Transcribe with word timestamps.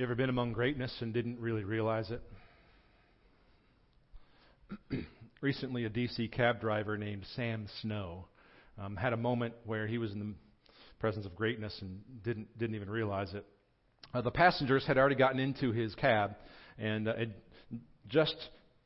You 0.00 0.06
ever 0.06 0.14
been 0.14 0.30
among 0.30 0.54
greatness 0.54 0.96
and 1.00 1.12
didn't 1.12 1.38
really 1.40 1.62
realize 1.62 2.10
it? 2.10 2.22
Recently, 5.42 5.84
a 5.84 5.90
DC 5.90 6.32
cab 6.32 6.58
driver 6.58 6.96
named 6.96 7.26
Sam 7.36 7.66
Snow 7.82 8.24
um, 8.78 8.96
had 8.96 9.12
a 9.12 9.18
moment 9.18 9.52
where 9.66 9.86
he 9.86 9.98
was 9.98 10.12
in 10.12 10.18
the 10.18 10.32
presence 11.00 11.26
of 11.26 11.36
greatness 11.36 11.76
and 11.82 12.00
didn't 12.24 12.58
didn't 12.58 12.76
even 12.76 12.88
realize 12.88 13.34
it. 13.34 13.44
Uh, 14.14 14.22
the 14.22 14.30
passengers 14.30 14.86
had 14.86 14.96
already 14.96 15.16
gotten 15.16 15.38
into 15.38 15.70
his 15.70 15.94
cab, 15.96 16.34
and 16.78 17.06
uh, 17.06 17.12
it 17.18 17.30
just 18.08 18.36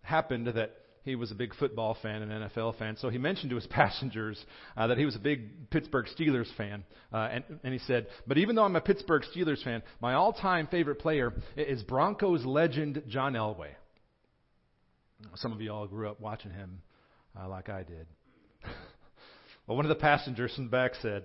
happened 0.03 0.49
that 0.49 0.73
he 1.05 1.17
was 1.17 1.31
a 1.31 1.35
big 1.35 1.55
football 1.55 1.97
fan 2.03 2.23
and 2.23 2.51
NFL 2.51 2.79
fan. 2.79 2.97
So 2.97 3.11
he 3.11 3.19
mentioned 3.19 3.51
to 3.51 3.57
his 3.57 3.67
passengers 3.71 4.43
uh, 4.77 4.87
that 4.87 4.99
he 4.99 5.05
was 5.05 5.15
a 5.15 5.21
big 5.21 5.71
Pittsburgh 5.71 6.07
Steelers 6.19 6.49
fan. 6.57 6.85
Uh, 7.13 7.29
and, 7.31 7.45
and 7.63 7.73
he 7.73 7.79
said, 7.81 8.07
But 8.27 8.39
even 8.39 8.57
though 8.57 8.65
I'm 8.65 8.77
a 8.77 8.81
Pittsburgh 8.81 9.23
Steelers 9.35 9.63
fan, 9.63 9.83
my 10.01 10.15
all 10.15 10.33
time 10.33 10.67
favorite 10.67 10.99
player 10.99 11.33
is 11.57 11.83
Broncos 11.83 12.45
legend 12.45 13.03
John 13.09 13.35
Elway. 13.35 13.71
Some 15.37 15.53
of 15.53 15.61
you 15.61 15.73
all 15.73 15.87
grew 15.87 16.09
up 16.09 16.21
watching 16.21 16.51
him 16.51 16.81
uh, 17.39 17.49
like 17.49 17.69
I 17.69 17.83
did. 17.83 18.07
well, 19.67 19.77
one 19.77 19.85
of 19.85 19.91
the 19.91 20.01
passengers 20.01 20.55
in 20.57 20.65
the 20.65 20.71
back 20.71 20.93
said, 21.03 21.25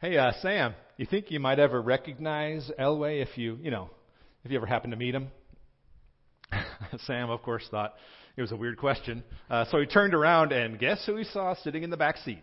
Hey, 0.00 0.16
uh, 0.16 0.32
Sam, 0.42 0.74
you 0.96 1.06
think 1.06 1.30
you 1.30 1.40
might 1.40 1.58
ever 1.58 1.80
recognize 1.80 2.70
Elway 2.78 3.22
if 3.22 3.36
you, 3.36 3.58
you 3.62 3.70
know, 3.70 3.90
if 4.44 4.50
you 4.50 4.58
ever 4.58 4.66
happen 4.66 4.90
to 4.90 4.96
meet 4.96 5.14
him? 5.14 5.28
Sam, 7.06 7.30
of 7.30 7.42
course, 7.42 7.66
thought, 7.70 7.94
it 8.36 8.42
was 8.42 8.52
a 8.52 8.56
weird 8.56 8.76
question. 8.76 9.22
Uh, 9.48 9.64
so 9.70 9.80
he 9.80 9.86
turned 9.86 10.14
around 10.14 10.52
and 10.52 10.78
guess 10.78 11.04
who 11.06 11.16
he 11.16 11.24
saw 11.24 11.54
sitting 11.54 11.82
in 11.82 11.90
the 11.90 11.96
back 11.96 12.18
seat? 12.18 12.42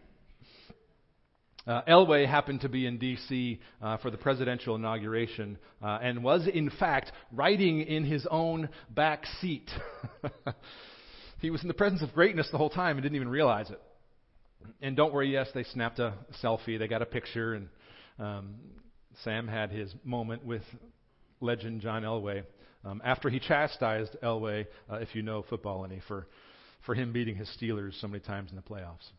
Uh, 1.66 1.82
Elway 1.88 2.28
happened 2.28 2.62
to 2.62 2.70
be 2.70 2.86
in 2.86 2.98
D.C. 2.98 3.60
Uh, 3.82 3.98
for 3.98 4.12
the 4.12 4.18
presidential 4.18 4.76
inauguration 4.76 5.58
uh, 5.82 6.00
and 6.02 6.24
was, 6.24 6.48
in 6.52 6.70
fact, 6.70 7.12
riding 7.32 7.82
in 7.82 8.04
his 8.04 8.28
own 8.30 8.68
back 8.90 9.26
seat. 9.40 9.70
he 11.40 11.52
was 11.52 11.62
in 11.62 11.70
the 11.70 11.74
presence 11.74 12.02
of 12.02 12.12
greatness 12.14 12.50
the 12.52 12.58
whole 12.58 12.70
time 12.70 12.98
and 12.98 13.04
didn't 13.04 13.16
even 13.16 13.30
realize 13.30 13.70
it. 13.70 13.80
And 14.82 14.98
don't 14.98 15.14
worry, 15.14 15.32
yes, 15.32 15.48
they 15.54 15.64
snapped 15.64 16.00
a 16.00 16.16
selfie, 16.44 16.80
they 16.80 16.88
got 16.88 17.02
a 17.02 17.06
picture, 17.06 17.54
and 17.54 17.70
um, 18.20 18.56
Sam 19.24 19.48
had 19.48 19.70
his 19.72 19.94
moment 20.04 20.44
with 20.44 20.64
legend 21.40 21.82
John 21.82 22.04
Elway 22.04 22.44
um, 22.86 23.02
after 23.04 23.30
he 23.30 23.40
chastised 23.40 24.16
Elway, 24.22 24.68
uh, 24.92 24.96
if 24.96 25.16
you 25.16 25.22
know 25.22 25.44
football 25.50 25.86
any, 25.86 26.02
for, 26.08 26.28
for 26.86 26.96
him 26.96 27.14
beating 27.14 27.36
his 27.36 27.50
Steelers 27.60 28.00
so 28.00 28.08
many 28.08 28.20
times 28.20 28.50
in 28.50 28.56
the 28.56 28.62
playoffs. 28.62 29.10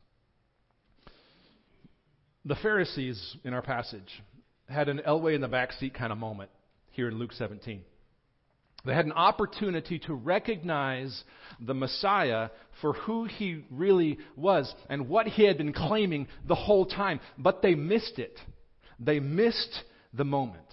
The 2.45 2.57
Pharisees 2.57 3.37
in 3.45 3.55
our 3.55 3.63
passage 3.63 4.23
had 4.69 4.89
an 4.89 5.01
Elway 5.07 5.35
in 5.35 5.41
the 5.41 5.49
backseat 5.49 5.95
kind 5.95 6.13
of 6.13 6.19
moment 6.19 6.51
here 6.91 7.09
in 7.09 7.19
Luke 7.19 7.33
17. 7.33 7.81
They 8.85 8.93
had 8.93 9.07
an 9.07 9.13
opportunity 9.13 9.99
to 10.01 10.15
recognize 10.15 11.25
the 11.59 11.73
Messiah 11.73 12.51
for 12.83 12.93
who 12.93 13.25
he 13.25 13.65
really 13.71 14.19
was 14.37 14.73
and 14.91 15.09
what 15.09 15.27
he 15.27 15.45
had 15.45 15.57
been 15.57 15.73
claiming 15.73 16.29
the 16.47 16.55
whole 16.55 16.85
time, 16.85 17.21
but 17.39 17.63
they 17.63 17.75
missed 17.75 18.19
it. 18.19 18.39
They 19.01 19.21
missed 19.21 19.85
the 20.13 20.25
moment. 20.25 20.67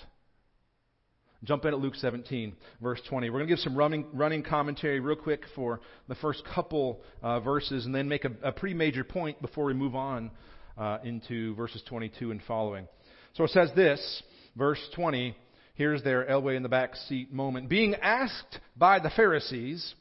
Jump 1.43 1.65
in 1.65 1.73
at 1.73 1.79
Luke 1.79 1.95
17, 1.95 2.53
verse 2.81 3.01
20. 3.09 3.29
We're 3.29 3.39
going 3.39 3.47
to 3.47 3.51
give 3.51 3.59
some 3.59 3.75
running, 3.75 4.05
running 4.13 4.43
commentary 4.43 4.99
real 4.99 5.15
quick 5.15 5.43
for 5.55 5.81
the 6.07 6.13
first 6.15 6.43
couple 6.53 7.01
uh, 7.23 7.39
verses 7.39 7.85
and 7.85 7.95
then 7.95 8.07
make 8.07 8.25
a, 8.25 8.31
a, 8.43 8.51
pretty 8.51 8.75
major 8.75 9.03
point 9.03 9.41
before 9.41 9.65
we 9.65 9.73
move 9.73 9.95
on 9.95 10.29
uh, 10.77 10.99
into 11.03 11.55
verses 11.55 11.81
22 11.87 12.29
and 12.29 12.41
following. 12.47 12.87
So 13.33 13.43
it 13.43 13.49
says 13.49 13.71
this, 13.75 14.23
verse 14.55 14.79
20. 14.95 15.35
Here's 15.73 16.03
their 16.03 16.25
Elway 16.25 16.57
in 16.57 16.63
the 16.63 16.69
back 16.69 16.95
seat 16.95 17.33
moment. 17.33 17.69
Being 17.69 17.95
asked 17.95 18.59
by 18.77 18.99
the 18.99 19.09
Pharisees, 19.09 19.95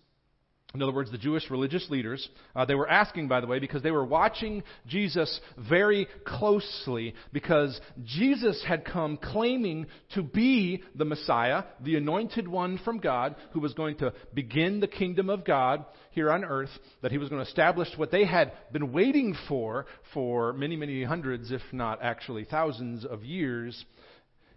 in 0.73 0.83
other 0.83 0.93
words, 0.93 1.11
the 1.11 1.19
Jewish 1.19 1.51
religious 1.51 1.89
leaders, 1.91 2.29
uh, 2.55 2.65
they 2.65 2.77
were 2.77 2.89
asking, 2.89 3.27
by 3.27 3.41
the 3.41 3.47
way, 3.49 3.59
because 3.59 3.83
they 3.83 3.91
were 3.91 4.05
watching 4.05 4.63
Jesus 4.87 5.41
very 5.69 6.07
closely, 6.25 7.15
because 7.33 7.81
Jesus 8.05 8.63
had 8.67 8.85
come 8.85 9.17
claiming 9.17 9.87
to 10.15 10.23
be 10.23 10.85
the 10.95 11.05
Messiah, 11.05 11.65
the 11.81 11.97
anointed 11.97 12.47
one 12.47 12.79
from 12.85 12.99
God, 12.99 13.35
who 13.53 13.59
was 13.59 13.75
going 13.75 13.97
to 13.97 14.13
begin 14.33 14.79
the 14.79 14.87
kingdom 14.87 15.29
of 15.29 15.45
God 15.45 15.85
here 16.13 16.31
on 16.31 16.45
earth, 16.45 16.71
that 17.03 17.11
he 17.11 17.19
was 17.19 17.29
going 17.29 17.43
to 17.43 17.49
establish 17.49 17.89
what 17.97 18.13
they 18.13 18.25
had 18.25 18.53
been 18.73 18.93
waiting 18.93 19.37
for 19.49 19.87
for 20.15 20.53
many, 20.53 20.77
many 20.77 21.03
hundreds, 21.03 21.51
if 21.51 21.63
not 21.73 21.99
actually 22.01 22.45
thousands 22.45 23.05
of 23.05 23.25
years 23.25 23.85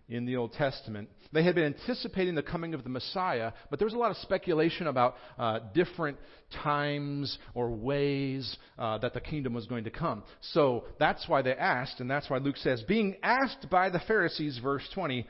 in 0.10 0.26
the 0.26 0.36
Old 0.36 0.54
Testament. 0.54 1.10
They 1.32 1.44
had 1.44 1.56
been 1.56 1.66
anticipating 1.66 2.36
the 2.36 2.44
coming 2.44 2.74
of 2.74 2.84
the 2.84 2.90
Messiah, 2.90 3.54
but 3.70 3.80
there 3.80 3.86
was 3.86 3.94
a 3.94 3.98
lot 3.98 4.12
of 4.12 4.18
speculation 4.18 4.88
about 4.88 5.16
uh, 5.38 5.60
different 5.74 6.18
times 6.64 7.38
or 7.54 7.70
ways 7.72 8.58
uh, 8.78 8.98
that 9.00 9.14
the 9.14 9.22
kingdom 9.22 9.54
was 9.54 9.66
going 9.66 9.86
to 9.86 9.90
come. 9.90 10.24
So 10.54 10.84
that's 11.00 11.28
why 11.28 11.42
they 11.42 11.54
asked, 11.54 12.00
and 12.00 12.10
that's 12.10 12.30
why 12.30 12.38
Luke 12.38 12.58
says, 12.58 12.84
being 12.88 13.16
asked 13.24 13.70
by 13.70 13.90
the 13.90 14.02
Pharisees, 14.08 14.60
verse 14.62 14.88
20, 14.94 15.26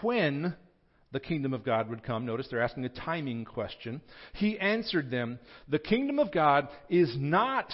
when 0.00 0.54
the 1.12 1.20
kingdom 1.20 1.52
of 1.52 1.64
God 1.64 1.90
would 1.90 2.02
come. 2.02 2.24
Notice 2.24 2.48
they're 2.50 2.62
asking 2.62 2.86
a 2.86 2.88
timing 2.88 3.44
question. 3.44 4.00
He 4.34 4.58
answered 4.58 5.10
them, 5.10 5.38
The 5.68 5.78
kingdom 5.78 6.18
of 6.18 6.32
God 6.32 6.68
is 6.88 7.14
not 7.18 7.70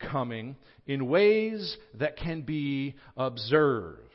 coming 0.00 0.56
in 0.86 1.08
ways 1.08 1.76
that 1.98 2.16
can 2.16 2.42
be 2.42 2.96
observed. 3.16 4.09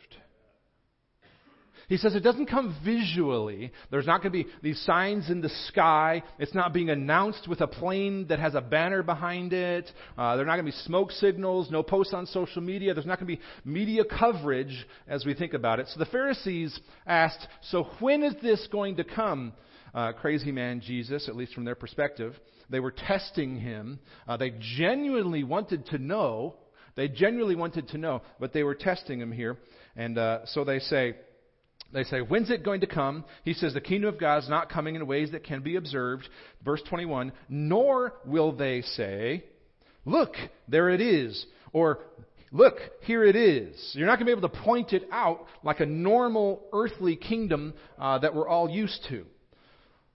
He 1.87 1.97
says 1.97 2.15
it 2.15 2.21
doesn't 2.21 2.47
come 2.47 2.75
visually. 2.83 3.71
There's 3.91 4.07
not 4.07 4.21
going 4.21 4.33
to 4.33 4.43
be 4.43 4.49
these 4.63 4.81
signs 4.81 5.29
in 5.29 5.41
the 5.41 5.49
sky. 5.67 6.23
It's 6.39 6.53
not 6.53 6.73
being 6.73 6.89
announced 6.89 7.47
with 7.47 7.61
a 7.61 7.67
plane 7.67 8.27
that 8.29 8.39
has 8.39 8.55
a 8.55 8.61
banner 8.61 9.03
behind 9.03 9.53
it. 9.53 9.89
Uh, 10.17 10.35
there 10.35 10.43
are 10.43 10.47
not 10.47 10.55
going 10.55 10.65
to 10.65 10.71
be 10.71 10.83
smoke 10.85 11.11
signals, 11.11 11.69
no 11.69 11.83
posts 11.83 12.13
on 12.13 12.25
social 12.25 12.61
media. 12.61 12.93
There's 12.93 13.05
not 13.05 13.19
going 13.19 13.31
to 13.31 13.37
be 13.37 13.41
media 13.63 14.03
coverage 14.03 14.85
as 15.07 15.25
we 15.25 15.33
think 15.33 15.53
about 15.53 15.79
it. 15.79 15.87
So 15.89 15.99
the 15.99 16.05
Pharisees 16.05 16.79
asked, 17.05 17.47
So 17.69 17.87
when 17.99 18.23
is 18.23 18.35
this 18.41 18.67
going 18.71 18.97
to 18.97 19.03
come? 19.03 19.53
Uh, 19.93 20.11
crazy 20.11 20.51
man 20.51 20.81
Jesus, 20.81 21.29
at 21.29 21.35
least 21.35 21.53
from 21.53 21.63
their 21.63 21.75
perspective. 21.75 22.35
They 22.69 22.79
were 22.79 22.91
testing 22.91 23.59
him. 23.59 23.99
Uh, 24.27 24.37
they 24.37 24.53
genuinely 24.77 25.43
wanted 25.43 25.85
to 25.87 25.97
know. 25.97 26.55
They 26.95 27.07
genuinely 27.07 27.55
wanted 27.55 27.89
to 27.89 27.97
know, 27.97 28.21
but 28.39 28.53
they 28.53 28.63
were 28.63 28.75
testing 28.75 29.19
him 29.19 29.31
here. 29.31 29.57
And 29.95 30.17
uh, 30.17 30.45
so 30.47 30.63
they 30.63 30.79
say, 30.79 31.15
they 31.91 32.03
say, 32.03 32.19
When's 32.19 32.49
it 32.49 32.63
going 32.63 32.81
to 32.81 32.87
come? 32.87 33.25
He 33.43 33.53
says, 33.53 33.73
The 33.73 33.81
kingdom 33.81 34.13
of 34.13 34.19
God 34.19 34.43
is 34.43 34.49
not 34.49 34.69
coming 34.69 34.95
in 34.95 35.07
ways 35.07 35.31
that 35.31 35.43
can 35.43 35.61
be 35.61 35.75
observed. 35.75 36.27
Verse 36.63 36.81
21 36.89 37.31
Nor 37.49 38.13
will 38.25 38.51
they 38.51 38.81
say, 38.81 39.43
Look, 40.05 40.33
there 40.67 40.89
it 40.89 41.01
is. 41.01 41.45
Or, 41.73 41.99
Look, 42.51 42.75
here 43.01 43.23
it 43.23 43.35
is. 43.35 43.91
You're 43.93 44.07
not 44.07 44.19
going 44.19 44.27
to 44.27 44.35
be 44.35 44.37
able 44.37 44.49
to 44.49 44.63
point 44.63 44.93
it 44.93 45.07
out 45.11 45.45
like 45.63 45.79
a 45.79 45.85
normal 45.85 46.63
earthly 46.73 47.15
kingdom 47.15 47.73
uh, 47.99 48.19
that 48.19 48.33
we're 48.33 48.47
all 48.47 48.69
used 48.69 49.05
to. 49.09 49.25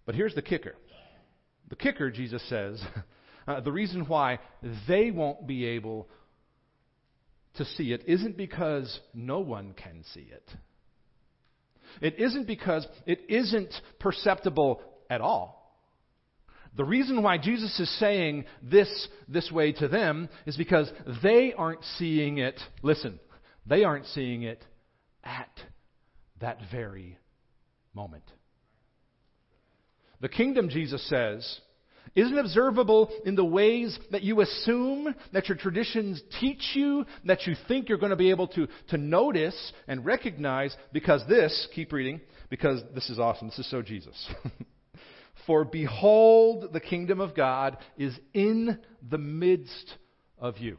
But 0.06 0.14
here's 0.14 0.34
the 0.34 0.42
kicker. 0.42 0.74
The 1.68 1.76
kicker, 1.76 2.10
Jesus 2.10 2.42
says, 2.48 2.82
uh, 3.48 3.60
the 3.60 3.72
reason 3.72 4.06
why 4.06 4.38
they 4.88 5.10
won't 5.10 5.46
be 5.46 5.66
able 5.66 6.08
to 7.54 7.64
see 7.64 7.92
it 7.92 8.04
isn't 8.06 8.36
because 8.36 9.00
no 9.12 9.40
one 9.40 9.74
can 9.74 10.04
see 10.14 10.28
it. 10.30 10.48
It 12.00 12.18
isn't 12.18 12.46
because 12.46 12.86
it 13.06 13.20
isn't 13.28 13.72
perceptible 13.98 14.82
at 15.08 15.20
all. 15.20 15.60
The 16.76 16.84
reason 16.84 17.22
why 17.22 17.38
Jesus 17.38 17.78
is 17.80 17.98
saying 17.98 18.44
this 18.62 19.08
this 19.28 19.50
way 19.50 19.72
to 19.72 19.88
them 19.88 20.28
is 20.46 20.56
because 20.56 20.90
they 21.22 21.52
aren't 21.52 21.84
seeing 21.98 22.38
it. 22.38 22.58
Listen, 22.82 23.18
they 23.66 23.84
aren't 23.84 24.06
seeing 24.06 24.44
it 24.44 24.64
at 25.24 25.50
that 26.40 26.58
very 26.70 27.18
moment. 27.92 28.24
The 30.20 30.28
kingdom, 30.28 30.68
Jesus 30.68 31.06
says, 31.08 31.60
isn't 32.14 32.38
observable 32.38 33.10
in 33.24 33.36
the 33.36 33.44
ways 33.44 33.96
that 34.10 34.22
you 34.22 34.40
assume, 34.40 35.14
that 35.32 35.48
your 35.48 35.56
traditions 35.56 36.20
teach 36.40 36.72
you, 36.74 37.04
that 37.24 37.46
you 37.46 37.54
think 37.68 37.88
you're 37.88 37.98
going 37.98 38.10
to 38.10 38.16
be 38.16 38.30
able 38.30 38.48
to, 38.48 38.66
to 38.88 38.96
notice 38.96 39.72
and 39.86 40.04
recognize, 40.04 40.74
because 40.92 41.22
this, 41.28 41.68
keep 41.74 41.92
reading, 41.92 42.20
because 42.48 42.82
this 42.94 43.08
is 43.10 43.18
awesome. 43.18 43.48
This 43.48 43.60
is 43.60 43.70
so 43.70 43.82
Jesus. 43.82 44.28
For 45.46 45.64
behold, 45.64 46.72
the 46.72 46.80
kingdom 46.80 47.20
of 47.20 47.34
God 47.34 47.78
is 47.96 48.18
in 48.34 48.78
the 49.08 49.18
midst 49.18 49.94
of 50.38 50.58
you. 50.58 50.78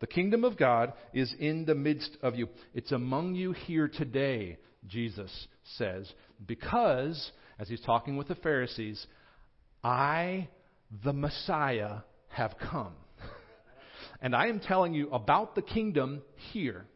The 0.00 0.06
kingdom 0.06 0.44
of 0.44 0.56
God 0.56 0.94
is 1.12 1.34
in 1.38 1.66
the 1.66 1.74
midst 1.74 2.16
of 2.22 2.34
you. 2.34 2.48
It's 2.72 2.92
among 2.92 3.34
you 3.34 3.52
here 3.52 3.86
today, 3.86 4.56
Jesus 4.86 5.30
says, 5.76 6.10
because, 6.46 7.30
as 7.58 7.68
he's 7.68 7.82
talking 7.82 8.16
with 8.16 8.28
the 8.28 8.34
Pharisees, 8.36 9.06
I, 9.82 10.48
the 11.04 11.12
Messiah, 11.12 11.98
have 12.28 12.54
come. 12.58 12.92
and 14.20 14.34
I 14.34 14.46
am 14.46 14.60
telling 14.60 14.94
you 14.94 15.10
about 15.10 15.54
the 15.54 15.62
kingdom 15.62 16.22
here 16.52 16.86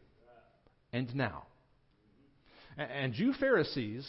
and 0.93 1.13
now. 1.15 1.43
And 2.77 3.17
you 3.17 3.33
Pharisees 3.33 4.07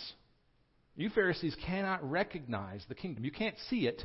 You 0.96 1.11
Pharisees 1.11 1.55
cannot 1.67 2.08
recognize 2.08 2.82
the 2.88 2.94
kingdom. 2.94 3.25
You 3.25 3.31
can't 3.31 3.56
see 3.69 3.87
it 3.87 4.02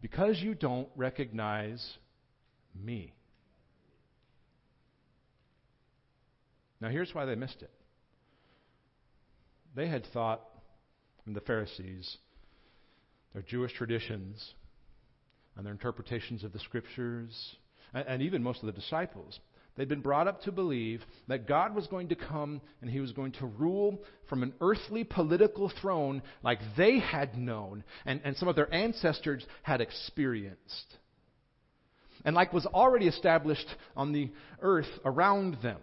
because 0.00 0.38
you 0.40 0.54
don't 0.54 0.88
recognize 0.96 1.84
me. 2.80 3.12
Now, 6.80 6.88
here's 6.88 7.14
why 7.14 7.24
they 7.24 7.36
missed 7.36 7.62
it. 7.62 7.70
They 9.74 9.88
had 9.88 10.04
thought, 10.12 10.42
the 11.26 11.40
Pharisees, 11.40 12.16
their 13.32 13.42
Jewish 13.42 13.72
traditions, 13.72 14.54
and 15.56 15.66
their 15.66 15.72
interpretations 15.72 16.44
of 16.44 16.52
the 16.52 16.58
scriptures, 16.58 17.56
and, 17.94 18.06
and 18.06 18.22
even 18.22 18.42
most 18.42 18.60
of 18.60 18.66
the 18.66 18.72
disciples, 18.72 19.38
they'd 19.76 19.88
been 19.88 20.00
brought 20.00 20.28
up 20.28 20.42
to 20.42 20.52
believe 20.52 21.02
that 21.28 21.46
God 21.48 21.74
was 21.74 21.86
going 21.86 22.08
to 22.08 22.14
come 22.14 22.60
and 22.80 22.90
he 22.90 23.00
was 23.00 23.12
going 23.12 23.32
to 23.32 23.46
rule 23.46 24.02
from 24.28 24.42
an 24.42 24.52
earthly 24.60 25.04
political 25.04 25.72
throne 25.80 26.22
like 26.42 26.58
they 26.76 26.98
had 26.98 27.36
known 27.36 27.84
and, 28.04 28.20
and 28.24 28.36
some 28.36 28.48
of 28.48 28.56
their 28.56 28.72
ancestors 28.72 29.46
had 29.62 29.80
experienced. 29.80 30.98
And 32.24 32.36
like 32.36 32.52
was 32.52 32.66
already 32.66 33.08
established 33.08 33.66
on 33.96 34.12
the 34.12 34.30
earth 34.60 34.90
around 35.04 35.56
them. 35.62 35.80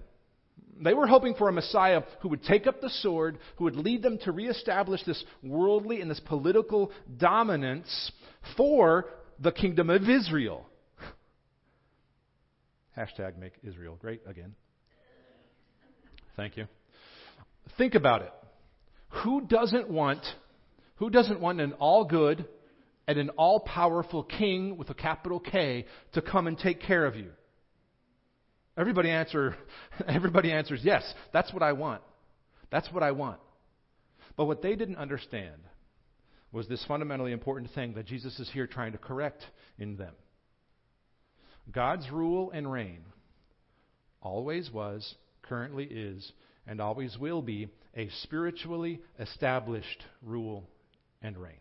They 0.81 0.93
were 0.93 1.07
hoping 1.07 1.35
for 1.35 1.49
a 1.49 1.51
Messiah 1.51 2.03
who 2.21 2.29
would 2.29 2.43
take 2.43 2.67
up 2.67 2.81
the 2.81 2.89
sword, 2.89 3.37
who 3.57 3.65
would 3.65 3.75
lead 3.75 4.01
them 4.01 4.17
to 4.23 4.31
reestablish 4.31 5.03
this 5.03 5.23
worldly 5.43 6.01
and 6.01 6.09
this 6.09 6.21
political 6.21 6.91
dominance 7.17 8.11
for 8.55 9.05
the 9.39 9.51
kingdom 9.51 9.89
of 9.89 10.09
Israel. 10.09 10.65
Hashtag 12.97 13.37
make 13.37 13.53
Israel 13.63 13.97
great 13.99 14.21
again. 14.25 14.55
Thank 16.35 16.55
you. 16.55 16.67
Think 17.77 17.95
about 17.95 18.21
it. 18.21 18.31
Who 19.23 19.41
doesn't 19.41 19.89
want 19.89 20.23
who 20.95 21.09
doesn't 21.09 21.39
want 21.39 21.61
an 21.61 21.73
all 21.73 22.03
good 22.03 22.45
and 23.07 23.17
an 23.17 23.29
all 23.31 23.61
powerful 23.61 24.21
king 24.21 24.77
with 24.77 24.89
a 24.89 24.93
capital 24.93 25.39
K 25.39 25.85
to 26.13 26.21
come 26.21 26.45
and 26.45 26.57
take 26.57 26.81
care 26.81 27.05
of 27.05 27.15
you? 27.15 27.31
Everybody 28.79 29.09
answer 29.09 29.55
everybody 30.07 30.51
answers 30.53 30.79
yes. 30.83 31.03
That's 31.33 31.53
what 31.53 31.61
I 31.61 31.73
want. 31.73 32.01
That's 32.71 32.89
what 32.93 33.03
I 33.03 33.11
want. 33.11 33.39
But 34.37 34.45
what 34.45 34.61
they 34.61 34.75
didn't 34.75 34.95
understand 34.95 35.61
was 36.53 36.67
this 36.67 36.83
fundamentally 36.87 37.33
important 37.33 37.71
thing 37.73 37.93
that 37.95 38.05
Jesus 38.05 38.39
is 38.39 38.49
here 38.53 38.67
trying 38.67 38.93
to 38.93 38.97
correct 38.97 39.43
in 39.77 39.97
them. 39.97 40.13
God's 41.71 42.09
rule 42.09 42.51
and 42.51 42.71
reign 42.71 43.01
always 44.21 44.71
was, 44.71 45.15
currently 45.43 45.83
is, 45.83 46.31
and 46.65 46.79
always 46.79 47.17
will 47.17 47.41
be 47.41 47.67
a 47.95 48.09
spiritually 48.23 49.01
established 49.19 50.03
rule 50.23 50.63
and 51.21 51.37
reign. 51.37 51.59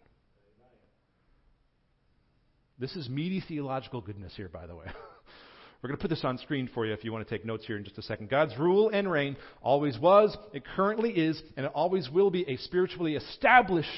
This 2.79 2.95
is 2.95 3.09
meaty 3.09 3.43
theological 3.47 4.01
goodness 4.01 4.33
here, 4.37 4.49
by 4.49 4.67
the 4.67 4.77
way. 4.77 4.87
We're 5.81 5.91
going 5.91 5.99
to 5.99 6.03
put 6.03 6.11
this 6.11 6.25
on 6.25 6.39
screen 6.39 6.69
for 6.75 6.87
you 6.87 6.93
if 6.93 7.05
you 7.05 7.13
want 7.13 7.29
to 7.29 7.33
take 7.33 7.47
notes 7.47 7.65
here 7.65 7.77
in 7.77 7.85
just 7.85 7.99
a 7.99 8.03
second. 8.03 8.29
God's 8.29 8.59
rule 8.59 8.91
and 8.93 9.09
reign 9.09 9.37
always 9.63 9.97
was, 9.97 10.37
it 10.53 10.65
currently 10.75 11.11
is, 11.11 11.41
and 11.57 11.67
it 11.67 11.73
always 11.73 12.11
will 12.11 12.33
be 12.33 12.43
a 12.51 12.57
spiritually 12.57 13.15
established 13.15 13.89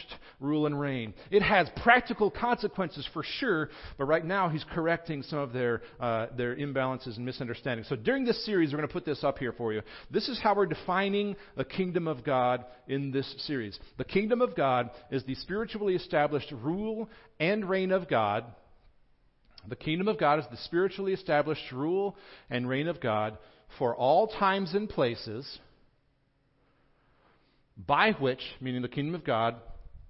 rule 0.40 0.66
and 0.66 0.78
reign. 0.78 1.14
It 1.30 1.40
has 1.40 1.70
practical 1.82 2.30
consequences 2.30 3.08
for 3.14 3.22
sure, 3.38 3.70
but 3.96 4.04
right 4.04 4.22
now 4.24 4.50
he's 4.50 4.64
correcting 4.74 5.22
some 5.22 5.38
of 5.38 5.54
their, 5.54 5.80
uh, 5.98 6.26
their 6.36 6.54
imbalances 6.54 7.16
and 7.16 7.24
misunderstandings. 7.24 7.88
So 7.88 7.96
during 7.96 8.26
this 8.26 8.44
series, 8.44 8.72
we're 8.72 8.78
going 8.78 8.88
to 8.88 8.92
put 8.92 9.06
this 9.06 9.24
up 9.24 9.38
here 9.38 9.54
for 9.54 9.72
you. 9.72 9.80
This 10.10 10.28
is 10.28 10.38
how 10.38 10.54
we're 10.54 10.66
defining 10.66 11.34
the 11.56 11.64
kingdom 11.64 12.08
of 12.08 12.22
God 12.22 12.66
in 12.88 13.10
this 13.10 13.34
series. 13.46 13.78
The 13.96 14.04
kingdom 14.04 14.42
of 14.42 14.54
God 14.54 14.90
is 15.10 15.24
the 15.24 15.34
spiritually 15.36 15.94
established 15.94 16.52
rule 16.52 17.08
and 17.38 17.66
reign 17.66 17.90
of 17.90 18.06
God 18.06 18.44
the 19.68 19.76
kingdom 19.76 20.08
of 20.08 20.18
God 20.18 20.38
is 20.38 20.46
the 20.50 20.56
spiritually 20.58 21.12
established 21.12 21.72
rule 21.72 22.16
and 22.48 22.68
reign 22.68 22.88
of 22.88 23.00
God 23.00 23.38
for 23.78 23.94
all 23.94 24.26
times 24.26 24.74
and 24.74 24.88
places, 24.88 25.58
by 27.76 28.12
which, 28.12 28.40
meaning 28.60 28.82
the 28.82 28.88
kingdom 28.88 29.14
of 29.14 29.24
God, 29.24 29.56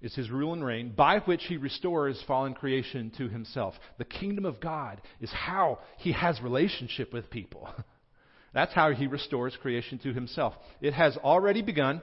is 0.01 0.15
his 0.15 0.31
rule 0.31 0.53
and 0.53 0.65
reign, 0.65 0.93
by 0.95 1.19
which 1.19 1.43
he 1.43 1.57
restores 1.57 2.21
fallen 2.27 2.53
creation 2.53 3.11
to 3.17 3.29
himself. 3.29 3.75
The 3.97 4.05
kingdom 4.05 4.45
of 4.45 4.59
God 4.59 5.01
is 5.19 5.31
how 5.31 5.79
he 5.97 6.11
has 6.11 6.41
relationship 6.41 7.13
with 7.13 7.29
people. 7.29 7.69
That's 8.53 8.73
how 8.73 8.91
he 8.91 9.07
restores 9.07 9.55
creation 9.61 9.99
to 9.99 10.13
himself. 10.13 10.53
It 10.81 10.93
has 10.93 11.15
already 11.17 11.61
begun, 11.61 12.01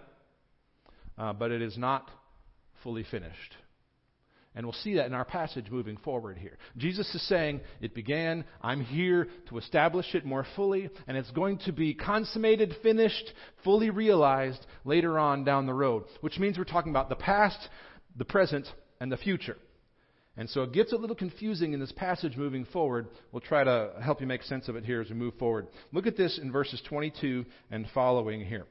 uh, 1.18 1.32
but 1.32 1.50
it 1.50 1.60
is 1.60 1.76
not 1.76 2.08
fully 2.82 3.04
finished. 3.10 3.56
And 4.58 4.66
we'll 4.66 4.72
see 4.72 4.94
that 4.94 5.06
in 5.06 5.14
our 5.14 5.24
passage 5.24 5.70
moving 5.70 5.96
forward 5.98 6.36
here. 6.36 6.58
Jesus 6.76 7.14
is 7.14 7.22
saying, 7.28 7.60
It 7.80 7.94
began, 7.94 8.44
I'm 8.60 8.80
here 8.80 9.28
to 9.50 9.58
establish 9.58 10.16
it 10.16 10.24
more 10.24 10.44
fully, 10.56 10.90
and 11.06 11.16
it's 11.16 11.30
going 11.30 11.58
to 11.58 11.72
be 11.72 11.94
consummated, 11.94 12.74
finished, 12.82 13.32
fully 13.62 13.90
realized 13.90 14.66
later 14.84 15.16
on 15.16 15.44
down 15.44 15.66
the 15.66 15.74
road. 15.74 16.06
Which 16.22 16.40
means 16.40 16.58
we're 16.58 16.64
talking 16.64 16.90
about 16.90 17.08
the 17.08 17.14
past, 17.14 17.68
the 18.16 18.24
present, 18.24 18.66
and 18.98 19.12
the 19.12 19.16
future. 19.16 19.56
And 20.36 20.50
so 20.50 20.64
it 20.64 20.72
gets 20.72 20.92
a 20.92 20.96
little 20.96 21.14
confusing 21.14 21.72
in 21.72 21.78
this 21.78 21.92
passage 21.92 22.36
moving 22.36 22.64
forward. 22.64 23.06
We'll 23.30 23.40
try 23.40 23.62
to 23.62 23.92
help 24.02 24.20
you 24.20 24.26
make 24.26 24.42
sense 24.42 24.66
of 24.66 24.74
it 24.74 24.84
here 24.84 25.00
as 25.00 25.08
we 25.08 25.14
move 25.14 25.34
forward. 25.34 25.68
Look 25.92 26.08
at 26.08 26.16
this 26.16 26.36
in 26.36 26.50
verses 26.50 26.82
22 26.88 27.44
and 27.70 27.86
following 27.94 28.44
here. 28.44 28.66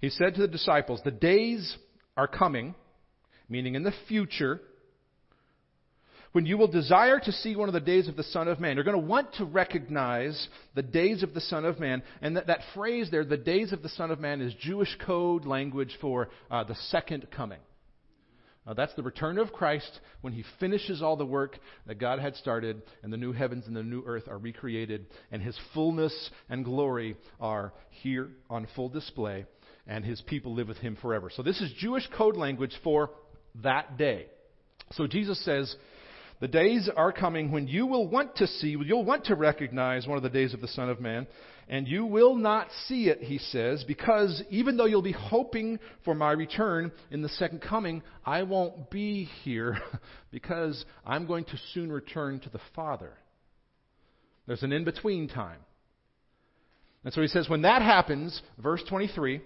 He 0.00 0.10
said 0.10 0.34
to 0.34 0.40
the 0.40 0.48
disciples, 0.48 1.00
The 1.04 1.10
days 1.10 1.76
are 2.16 2.28
coming, 2.28 2.74
meaning 3.48 3.74
in 3.74 3.82
the 3.82 3.94
future, 4.06 4.60
when 6.32 6.46
you 6.46 6.58
will 6.58 6.68
desire 6.68 7.18
to 7.18 7.32
see 7.32 7.56
one 7.56 7.68
of 7.68 7.72
the 7.72 7.80
days 7.80 8.06
of 8.06 8.16
the 8.16 8.22
Son 8.22 8.48
of 8.48 8.60
Man. 8.60 8.76
You're 8.76 8.84
going 8.84 9.00
to 9.00 9.06
want 9.06 9.34
to 9.34 9.44
recognize 9.44 10.48
the 10.74 10.82
days 10.82 11.22
of 11.22 11.34
the 11.34 11.40
Son 11.40 11.64
of 11.64 11.80
Man. 11.80 12.02
And 12.20 12.36
that, 12.36 12.46
that 12.48 12.60
phrase 12.74 13.10
there, 13.10 13.24
the 13.24 13.36
days 13.36 13.72
of 13.72 13.82
the 13.82 13.88
Son 13.88 14.10
of 14.10 14.20
Man, 14.20 14.40
is 14.40 14.54
Jewish 14.60 14.94
code 15.04 15.46
language 15.46 15.96
for 16.00 16.28
uh, 16.50 16.64
the 16.64 16.76
second 16.90 17.26
coming. 17.30 17.60
That's 18.76 18.94
the 18.96 19.02
return 19.02 19.38
of 19.38 19.50
Christ 19.50 19.98
when 20.20 20.34
he 20.34 20.44
finishes 20.60 21.00
all 21.00 21.16
the 21.16 21.24
work 21.24 21.58
that 21.86 21.98
God 21.98 22.18
had 22.18 22.36
started, 22.36 22.82
and 23.02 23.10
the 23.10 23.16
new 23.16 23.32
heavens 23.32 23.66
and 23.66 23.74
the 23.74 23.82
new 23.82 24.02
earth 24.04 24.28
are 24.28 24.36
recreated, 24.36 25.06
and 25.32 25.40
his 25.40 25.58
fullness 25.72 26.30
and 26.50 26.66
glory 26.66 27.16
are 27.40 27.72
here 28.02 28.28
on 28.50 28.68
full 28.76 28.90
display 28.90 29.46
and 29.88 30.04
his 30.04 30.20
people 30.20 30.54
live 30.54 30.68
with 30.68 30.76
him 30.76 30.96
forever. 31.00 31.30
So 31.34 31.42
this 31.42 31.60
is 31.60 31.72
Jewish 31.78 32.06
code 32.16 32.36
language 32.36 32.74
for 32.84 33.10
that 33.62 33.96
day. 33.96 34.26
So 34.92 35.06
Jesus 35.06 35.42
says, 35.44 35.74
the 36.40 36.48
days 36.48 36.88
are 36.94 37.10
coming 37.10 37.50
when 37.50 37.66
you 37.66 37.86
will 37.86 38.06
want 38.06 38.36
to 38.36 38.46
see, 38.46 38.76
you'll 38.84 39.04
want 39.04 39.24
to 39.24 39.34
recognize 39.34 40.06
one 40.06 40.16
of 40.16 40.22
the 40.22 40.28
days 40.28 40.54
of 40.54 40.60
the 40.60 40.68
Son 40.68 40.88
of 40.88 41.00
Man, 41.00 41.26
and 41.68 41.88
you 41.88 42.06
will 42.06 42.36
not 42.36 42.68
see 42.86 43.08
it, 43.08 43.20
he 43.20 43.38
says, 43.38 43.82
because 43.84 44.42
even 44.48 44.76
though 44.76 44.86
you'll 44.86 45.02
be 45.02 45.12
hoping 45.12 45.80
for 46.04 46.14
my 46.14 46.30
return 46.30 46.92
in 47.10 47.22
the 47.22 47.28
second 47.30 47.60
coming, 47.60 48.02
I 48.24 48.44
won't 48.44 48.88
be 48.88 49.24
here 49.42 49.78
because 50.30 50.84
I'm 51.04 51.26
going 51.26 51.44
to 51.46 51.58
soon 51.74 51.90
return 51.90 52.40
to 52.40 52.50
the 52.50 52.60
Father. 52.74 53.12
There's 54.46 54.62
an 54.62 54.72
in 54.72 54.84
between 54.84 55.28
time. 55.28 55.60
And 57.04 57.12
so 57.12 57.20
he 57.20 57.28
says, 57.28 57.48
when 57.48 57.62
that 57.62 57.82
happens, 57.82 58.40
verse 58.58 58.82
23, 58.88 59.42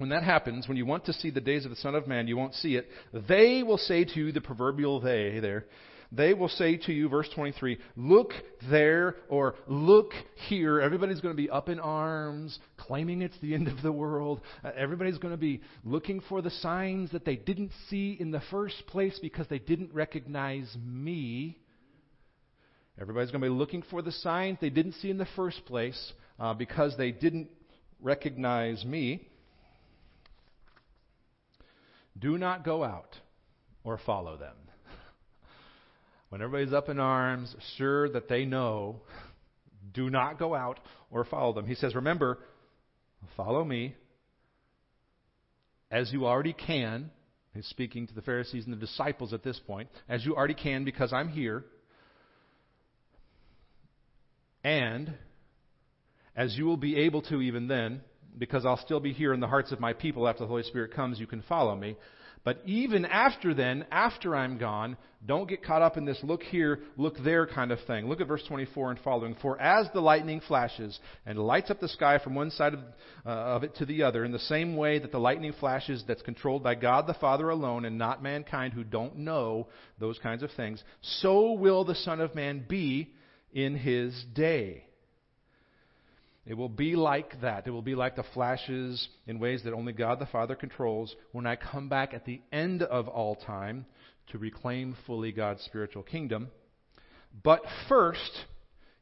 when 0.00 0.08
that 0.08 0.22
happens, 0.22 0.66
when 0.66 0.78
you 0.78 0.86
want 0.86 1.04
to 1.04 1.12
see 1.12 1.28
the 1.28 1.42
days 1.42 1.66
of 1.66 1.70
the 1.70 1.76
Son 1.76 1.94
of 1.94 2.08
Man, 2.08 2.26
you 2.26 2.34
won't 2.34 2.54
see 2.54 2.74
it. 2.76 2.88
They 3.28 3.62
will 3.62 3.76
say 3.76 4.04
to 4.04 4.18
you, 4.18 4.32
the 4.32 4.40
proverbial 4.40 4.98
they 4.98 5.40
there, 5.40 5.66
they 6.10 6.32
will 6.32 6.48
say 6.48 6.78
to 6.78 6.92
you, 6.92 7.10
verse 7.10 7.28
23, 7.34 7.76
look 7.96 8.32
there 8.70 9.16
or 9.28 9.56
look 9.68 10.12
here. 10.48 10.80
Everybody's 10.80 11.20
going 11.20 11.36
to 11.36 11.40
be 11.40 11.50
up 11.50 11.68
in 11.68 11.78
arms, 11.78 12.58
claiming 12.78 13.20
it's 13.20 13.38
the 13.42 13.52
end 13.52 13.68
of 13.68 13.82
the 13.82 13.92
world. 13.92 14.40
Uh, 14.64 14.70
everybody's 14.74 15.18
going 15.18 15.34
to 15.34 15.38
be 15.38 15.60
looking 15.84 16.22
for 16.30 16.40
the 16.40 16.50
signs 16.50 17.12
that 17.12 17.26
they 17.26 17.36
didn't 17.36 17.70
see 17.90 18.16
in 18.18 18.30
the 18.30 18.42
first 18.50 18.86
place 18.86 19.18
because 19.20 19.48
they 19.48 19.58
didn't 19.58 19.92
recognize 19.92 20.74
me. 20.82 21.58
Everybody's 22.98 23.30
going 23.30 23.42
to 23.42 23.48
be 23.50 23.54
looking 23.54 23.82
for 23.90 24.00
the 24.00 24.12
signs 24.12 24.56
they 24.62 24.70
didn't 24.70 24.94
see 24.94 25.10
in 25.10 25.18
the 25.18 25.28
first 25.36 25.64
place 25.66 26.12
uh, 26.38 26.54
because 26.54 26.96
they 26.96 27.12
didn't 27.12 27.50
recognize 28.00 28.82
me. 28.82 29.28
Do 32.18 32.38
not 32.38 32.64
go 32.64 32.84
out 32.84 33.16
or 33.84 33.98
follow 34.04 34.36
them. 34.36 34.56
When 36.28 36.42
everybody's 36.42 36.72
up 36.72 36.88
in 36.88 37.00
arms, 37.00 37.56
sure 37.76 38.08
that 38.10 38.28
they 38.28 38.44
know, 38.44 39.00
do 39.94 40.10
not 40.10 40.38
go 40.38 40.54
out 40.54 40.78
or 41.10 41.24
follow 41.24 41.52
them. 41.52 41.66
He 41.66 41.74
says, 41.74 41.96
Remember, 41.96 42.38
follow 43.36 43.64
me 43.64 43.96
as 45.90 46.12
you 46.12 46.26
already 46.26 46.52
can. 46.52 47.10
He's 47.52 47.66
speaking 47.66 48.06
to 48.06 48.14
the 48.14 48.22
Pharisees 48.22 48.64
and 48.64 48.72
the 48.72 48.78
disciples 48.78 49.32
at 49.32 49.42
this 49.42 49.58
point, 49.66 49.88
as 50.08 50.24
you 50.24 50.36
already 50.36 50.54
can 50.54 50.84
because 50.84 51.12
I'm 51.12 51.28
here. 51.28 51.64
And 54.62 55.14
as 56.36 56.56
you 56.56 56.64
will 56.64 56.76
be 56.76 56.96
able 56.96 57.22
to 57.22 57.40
even 57.40 57.66
then, 57.66 58.02
because 58.38 58.64
I'll 58.64 58.76
still 58.76 59.00
be 59.00 59.12
here 59.12 59.32
in 59.32 59.40
the 59.40 59.46
hearts 59.46 59.72
of 59.72 59.80
my 59.80 59.92
people 59.92 60.28
after 60.28 60.44
the 60.44 60.48
Holy 60.48 60.62
Spirit 60.62 60.94
comes. 60.94 61.20
You 61.20 61.26
can 61.26 61.42
follow 61.42 61.74
me. 61.74 61.96
But 62.42 62.62
even 62.64 63.04
after 63.04 63.52
then, 63.52 63.84
after 63.90 64.34
I'm 64.34 64.56
gone, 64.56 64.96
don't 65.26 65.46
get 65.46 65.62
caught 65.62 65.82
up 65.82 65.98
in 65.98 66.06
this 66.06 66.18
look 66.22 66.42
here, 66.42 66.80
look 66.96 67.16
there 67.22 67.46
kind 67.46 67.70
of 67.70 67.78
thing. 67.86 68.08
Look 68.08 68.22
at 68.22 68.28
verse 68.28 68.42
24 68.48 68.92
and 68.92 69.00
following. 69.00 69.36
For 69.42 69.60
as 69.60 69.88
the 69.92 70.00
lightning 70.00 70.40
flashes 70.48 70.98
and 71.26 71.38
lights 71.38 71.70
up 71.70 71.80
the 71.80 71.88
sky 71.88 72.18
from 72.18 72.34
one 72.34 72.50
side 72.50 72.72
of, 72.72 72.80
uh, 73.26 73.28
of 73.28 73.64
it 73.64 73.76
to 73.76 73.84
the 73.84 74.04
other, 74.04 74.24
in 74.24 74.32
the 74.32 74.38
same 74.38 74.74
way 74.76 74.98
that 74.98 75.12
the 75.12 75.18
lightning 75.18 75.52
flashes 75.60 76.02
that's 76.08 76.22
controlled 76.22 76.62
by 76.62 76.76
God 76.76 77.06
the 77.06 77.14
Father 77.14 77.50
alone 77.50 77.84
and 77.84 77.98
not 77.98 78.22
mankind 78.22 78.72
who 78.72 78.84
don't 78.84 79.18
know 79.18 79.68
those 79.98 80.18
kinds 80.18 80.42
of 80.42 80.50
things, 80.52 80.82
so 81.02 81.52
will 81.52 81.84
the 81.84 81.94
Son 81.94 82.22
of 82.22 82.34
Man 82.34 82.64
be 82.66 83.12
in 83.52 83.76
his 83.76 84.24
day. 84.34 84.84
It 86.46 86.54
will 86.54 86.68
be 86.68 86.96
like 86.96 87.40
that. 87.42 87.66
It 87.66 87.70
will 87.70 87.82
be 87.82 87.94
like 87.94 88.16
the 88.16 88.24
flashes 88.34 89.08
in 89.26 89.38
ways 89.38 89.62
that 89.64 89.74
only 89.74 89.92
God 89.92 90.18
the 90.18 90.26
Father 90.26 90.54
controls 90.54 91.14
when 91.32 91.46
I 91.46 91.56
come 91.56 91.88
back 91.88 92.14
at 92.14 92.24
the 92.24 92.40
end 92.50 92.82
of 92.82 93.08
all 93.08 93.36
time 93.36 93.86
to 94.28 94.38
reclaim 94.38 94.96
fully 95.06 95.32
God's 95.32 95.62
spiritual 95.62 96.02
kingdom. 96.02 96.48
But 97.42 97.60
first, 97.88 98.46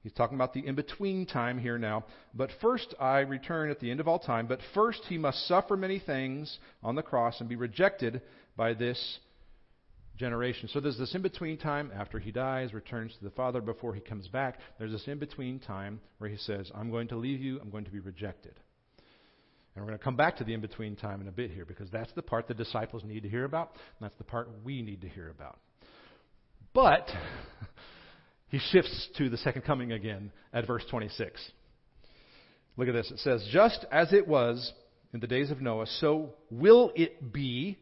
he's 0.02 0.12
talking 0.12 0.36
about 0.36 0.52
the 0.52 0.66
in 0.66 0.74
between 0.74 1.26
time 1.26 1.58
here 1.58 1.78
now. 1.78 2.04
But 2.34 2.50
first, 2.60 2.94
I 2.98 3.20
return 3.20 3.70
at 3.70 3.78
the 3.78 3.90
end 3.90 4.00
of 4.00 4.08
all 4.08 4.18
time. 4.18 4.46
But 4.46 4.60
first, 4.74 5.02
he 5.08 5.16
must 5.16 5.46
suffer 5.46 5.76
many 5.76 6.00
things 6.00 6.58
on 6.82 6.96
the 6.96 7.02
cross 7.02 7.40
and 7.40 7.48
be 7.48 7.56
rejected 7.56 8.20
by 8.56 8.74
this 8.74 9.18
generation. 10.18 10.68
So 10.68 10.80
there's 10.80 10.98
this 10.98 11.14
in 11.14 11.22
between 11.22 11.56
time 11.56 11.90
after 11.94 12.18
he 12.18 12.30
dies, 12.30 12.74
returns 12.74 13.14
to 13.18 13.24
the 13.24 13.30
Father 13.30 13.60
before 13.60 13.94
he 13.94 14.00
comes 14.00 14.28
back. 14.28 14.58
There's 14.78 14.92
this 14.92 15.06
in 15.06 15.18
between 15.18 15.58
time 15.58 16.00
where 16.18 16.28
he 16.28 16.36
says, 16.36 16.70
I'm 16.74 16.90
going 16.90 17.08
to 17.08 17.16
leave 17.16 17.40
you, 17.40 17.60
I'm 17.60 17.70
going 17.70 17.84
to 17.84 17.90
be 17.90 18.00
rejected. 18.00 18.54
And 19.74 19.84
we're 19.84 19.90
going 19.90 19.98
to 19.98 20.04
come 20.04 20.16
back 20.16 20.38
to 20.38 20.44
the 20.44 20.54
in 20.54 20.60
between 20.60 20.96
time 20.96 21.20
in 21.20 21.28
a 21.28 21.32
bit 21.32 21.50
here 21.50 21.64
because 21.64 21.90
that's 21.90 22.12
the 22.12 22.22
part 22.22 22.48
the 22.48 22.54
disciples 22.54 23.04
need 23.04 23.22
to 23.22 23.28
hear 23.28 23.44
about, 23.44 23.70
and 23.70 24.06
that's 24.06 24.18
the 24.18 24.24
part 24.24 24.50
we 24.64 24.82
need 24.82 25.02
to 25.02 25.08
hear 25.08 25.30
about. 25.30 25.58
But 26.74 27.08
he 28.48 28.58
shifts 28.58 29.08
to 29.18 29.30
the 29.30 29.36
second 29.38 29.62
coming 29.62 29.92
again 29.92 30.32
at 30.52 30.66
verse 30.66 30.84
26. 30.90 31.40
Look 32.76 32.88
at 32.88 32.94
this. 32.94 33.10
It 33.10 33.18
says, 33.20 33.46
Just 33.52 33.84
as 33.92 34.12
it 34.12 34.26
was 34.26 34.72
in 35.14 35.20
the 35.20 35.26
days 35.26 35.50
of 35.50 35.60
Noah, 35.60 35.86
so 35.86 36.34
will 36.50 36.92
it 36.94 37.32
be 37.32 37.78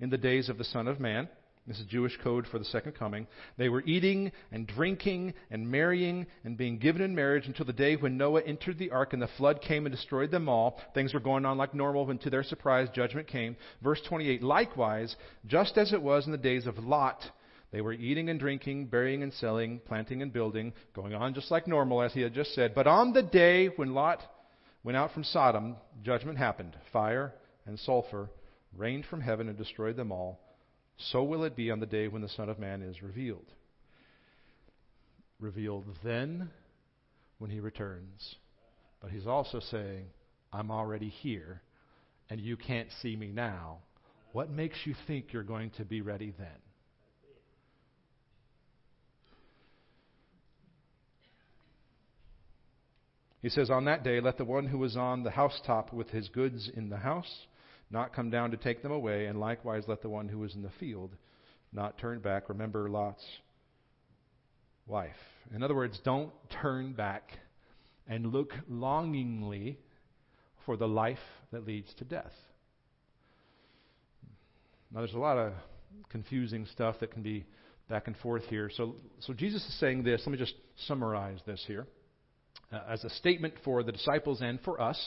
in 0.00 0.10
the 0.10 0.18
days 0.18 0.48
of 0.48 0.58
the 0.58 0.64
Son 0.64 0.88
of 0.88 1.00
Man. 1.00 1.28
This 1.66 1.80
is 1.80 1.86
Jewish 1.86 2.16
code 2.22 2.46
for 2.46 2.60
the 2.60 2.64
second 2.64 2.92
coming. 2.92 3.26
They 3.56 3.68
were 3.68 3.82
eating 3.82 4.30
and 4.52 4.68
drinking 4.68 5.34
and 5.50 5.68
marrying 5.68 6.26
and 6.44 6.56
being 6.56 6.78
given 6.78 7.02
in 7.02 7.12
marriage 7.12 7.48
until 7.48 7.66
the 7.66 7.72
day 7.72 7.96
when 7.96 8.16
Noah 8.16 8.42
entered 8.42 8.78
the 8.78 8.92
ark 8.92 9.12
and 9.12 9.20
the 9.20 9.28
flood 9.36 9.60
came 9.60 9.84
and 9.84 9.92
destroyed 9.92 10.30
them 10.30 10.48
all. 10.48 10.80
Things 10.94 11.12
were 11.12 11.18
going 11.18 11.44
on 11.44 11.58
like 11.58 11.74
normal 11.74 12.06
when 12.06 12.18
to 12.18 12.30
their 12.30 12.44
surprise 12.44 12.88
judgment 12.94 13.26
came. 13.26 13.56
Verse 13.82 14.00
28 14.08 14.44
Likewise, 14.44 15.16
just 15.46 15.76
as 15.76 15.92
it 15.92 16.00
was 16.00 16.26
in 16.26 16.32
the 16.32 16.38
days 16.38 16.68
of 16.68 16.78
Lot, 16.78 17.20
they 17.72 17.80
were 17.80 17.92
eating 17.92 18.30
and 18.30 18.38
drinking, 18.38 18.86
burying 18.86 19.24
and 19.24 19.32
selling, 19.32 19.80
planting 19.80 20.22
and 20.22 20.32
building, 20.32 20.72
going 20.94 21.14
on 21.14 21.34
just 21.34 21.50
like 21.50 21.66
normal, 21.66 22.00
as 22.00 22.12
he 22.12 22.20
had 22.20 22.32
just 22.32 22.54
said. 22.54 22.76
But 22.76 22.86
on 22.86 23.12
the 23.12 23.24
day 23.24 23.66
when 23.74 23.92
Lot 23.92 24.22
went 24.84 24.96
out 24.96 25.12
from 25.12 25.24
Sodom, 25.24 25.76
judgment 26.04 26.38
happened. 26.38 26.76
Fire 26.92 27.34
and 27.66 27.76
sulfur 27.76 28.30
rained 28.76 29.04
from 29.06 29.20
heaven 29.20 29.48
and 29.48 29.58
destroyed 29.58 29.96
them 29.96 30.12
all. 30.12 30.45
So 30.98 31.22
will 31.22 31.44
it 31.44 31.56
be 31.56 31.70
on 31.70 31.80
the 31.80 31.86
day 31.86 32.08
when 32.08 32.22
the 32.22 32.28
Son 32.28 32.48
of 32.48 32.58
Man 32.58 32.82
is 32.82 33.02
revealed. 33.02 33.46
Revealed 35.38 35.84
then 36.02 36.50
when 37.38 37.50
he 37.50 37.60
returns. 37.60 38.36
But 39.00 39.10
he's 39.10 39.26
also 39.26 39.60
saying, 39.60 40.06
I'm 40.52 40.70
already 40.70 41.10
here, 41.10 41.60
and 42.30 42.40
you 42.40 42.56
can't 42.56 42.88
see 43.02 43.14
me 43.14 43.28
now. 43.28 43.78
What 44.32 44.50
makes 44.50 44.76
you 44.84 44.94
think 45.06 45.32
you're 45.32 45.42
going 45.42 45.70
to 45.76 45.84
be 45.84 46.00
ready 46.00 46.32
then? 46.38 46.48
He 53.42 53.50
says, 53.50 53.70
On 53.70 53.84
that 53.84 54.02
day, 54.02 54.20
let 54.20 54.38
the 54.38 54.44
one 54.44 54.66
who 54.66 54.82
is 54.84 54.96
on 54.96 55.22
the 55.22 55.30
housetop 55.30 55.92
with 55.92 56.08
his 56.08 56.28
goods 56.28 56.70
in 56.74 56.88
the 56.88 56.96
house 56.96 57.46
not 57.90 58.14
come 58.14 58.30
down 58.30 58.50
to 58.50 58.56
take 58.56 58.82
them 58.82 58.92
away, 58.92 59.26
and 59.26 59.38
likewise 59.38 59.84
let 59.86 60.02
the 60.02 60.08
one 60.08 60.28
who 60.28 60.42
is 60.44 60.54
in 60.54 60.62
the 60.62 60.70
field 60.80 61.14
not 61.72 61.98
turn 61.98 62.20
back. 62.20 62.48
Remember 62.48 62.88
Lot's 62.88 63.24
wife. 64.86 65.16
In 65.54 65.62
other 65.62 65.74
words, 65.74 66.00
don't 66.04 66.32
turn 66.62 66.92
back 66.92 67.30
and 68.08 68.32
look 68.32 68.52
longingly 68.68 69.78
for 70.64 70.76
the 70.76 70.88
life 70.88 71.18
that 71.52 71.66
leads 71.66 71.92
to 71.94 72.04
death. 72.04 72.32
Now, 74.92 75.00
there's 75.00 75.14
a 75.14 75.18
lot 75.18 75.38
of 75.38 75.52
confusing 76.08 76.66
stuff 76.72 76.96
that 77.00 77.12
can 77.12 77.22
be 77.22 77.44
back 77.88 78.06
and 78.06 78.16
forth 78.18 78.44
here. 78.44 78.70
So, 78.74 78.96
so 79.20 79.32
Jesus 79.32 79.64
is 79.64 79.78
saying 79.78 80.02
this. 80.02 80.22
Let 80.26 80.32
me 80.32 80.38
just 80.38 80.54
summarize 80.86 81.38
this 81.46 81.62
here 81.66 81.86
uh, 82.72 82.80
as 82.88 83.04
a 83.04 83.10
statement 83.10 83.54
for 83.64 83.82
the 83.82 83.92
disciples 83.92 84.40
and 84.40 84.60
for 84.62 84.80
us 84.80 84.98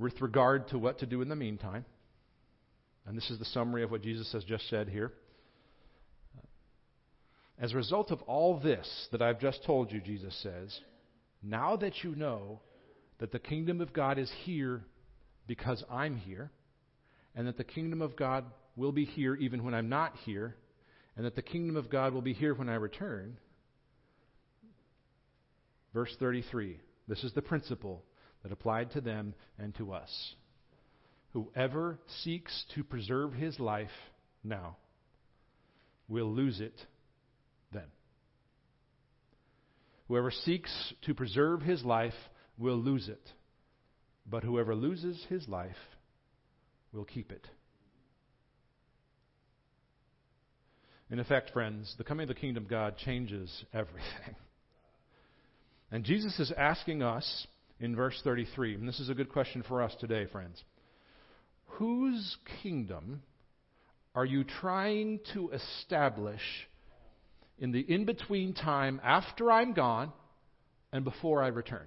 with 0.00 0.20
regard 0.20 0.68
to 0.68 0.78
what 0.78 0.98
to 1.00 1.06
do 1.06 1.22
in 1.22 1.28
the 1.28 1.36
meantime. 1.36 1.84
And 3.06 3.16
this 3.16 3.30
is 3.30 3.38
the 3.38 3.44
summary 3.44 3.82
of 3.82 3.90
what 3.90 4.02
Jesus 4.02 4.32
has 4.32 4.44
just 4.44 4.68
said 4.68 4.88
here. 4.88 5.12
As 7.60 7.72
a 7.72 7.76
result 7.76 8.10
of 8.10 8.22
all 8.22 8.58
this 8.58 9.08
that 9.12 9.20
I've 9.20 9.38
just 9.38 9.62
told 9.64 9.92
you, 9.92 10.00
Jesus 10.00 10.34
says, 10.42 10.78
now 11.42 11.76
that 11.76 12.02
you 12.02 12.14
know 12.14 12.60
that 13.18 13.32
the 13.32 13.38
kingdom 13.38 13.80
of 13.80 13.92
God 13.92 14.18
is 14.18 14.30
here 14.44 14.82
because 15.46 15.84
I'm 15.90 16.16
here, 16.16 16.50
and 17.34 17.46
that 17.46 17.58
the 17.58 17.64
kingdom 17.64 18.00
of 18.00 18.16
God 18.16 18.44
will 18.76 18.92
be 18.92 19.04
here 19.04 19.34
even 19.34 19.64
when 19.64 19.74
I'm 19.74 19.88
not 19.88 20.14
here, 20.24 20.56
and 21.16 21.26
that 21.26 21.36
the 21.36 21.42
kingdom 21.42 21.76
of 21.76 21.90
God 21.90 22.14
will 22.14 22.22
be 22.22 22.32
here 22.32 22.54
when 22.54 22.68
I 22.68 22.76
return. 22.76 23.36
Verse 25.92 26.14
33 26.18 26.78
this 27.08 27.24
is 27.24 27.32
the 27.32 27.42
principle 27.42 28.04
that 28.42 28.52
applied 28.52 28.90
to 28.92 29.00
them 29.00 29.34
and 29.58 29.74
to 29.76 29.92
us. 29.92 30.34
Whoever 31.32 31.98
seeks 32.22 32.64
to 32.74 32.82
preserve 32.82 33.32
his 33.32 33.60
life 33.60 33.88
now 34.42 34.76
will 36.08 36.32
lose 36.32 36.60
it 36.60 36.74
then. 37.72 37.84
Whoever 40.08 40.30
seeks 40.30 40.92
to 41.02 41.14
preserve 41.14 41.62
his 41.62 41.84
life 41.84 42.14
will 42.58 42.78
lose 42.78 43.08
it, 43.08 43.22
but 44.28 44.42
whoever 44.42 44.74
loses 44.74 45.24
his 45.28 45.46
life 45.46 45.76
will 46.92 47.04
keep 47.04 47.30
it. 47.30 47.46
In 51.10 51.18
effect, 51.18 51.50
friends, 51.52 51.94
the 51.98 52.04
coming 52.04 52.24
of 52.24 52.28
the 52.28 52.40
kingdom 52.40 52.64
of 52.64 52.70
God 52.70 52.96
changes 52.98 53.64
everything. 53.72 54.36
And 55.92 56.04
Jesus 56.04 56.38
is 56.38 56.52
asking 56.56 57.02
us 57.02 57.46
in 57.80 57.96
verse 57.96 58.20
33. 58.22 58.74
And 58.74 58.86
this 58.86 59.00
is 59.00 59.08
a 59.08 59.14
good 59.14 59.32
question 59.32 59.64
for 59.66 59.82
us 59.82 59.94
today, 59.98 60.26
friends. 60.26 60.62
Whose 61.78 62.36
kingdom 62.62 63.22
are 64.14 64.24
you 64.24 64.44
trying 64.44 65.20
to 65.34 65.50
establish 65.50 66.42
in 67.58 67.72
the 67.72 67.80
in 67.80 68.04
between 68.04 68.52
time 68.54 69.00
after 69.02 69.50
I'm 69.50 69.72
gone 69.72 70.12
and 70.92 71.04
before 71.04 71.42
I 71.42 71.48
return? 71.48 71.86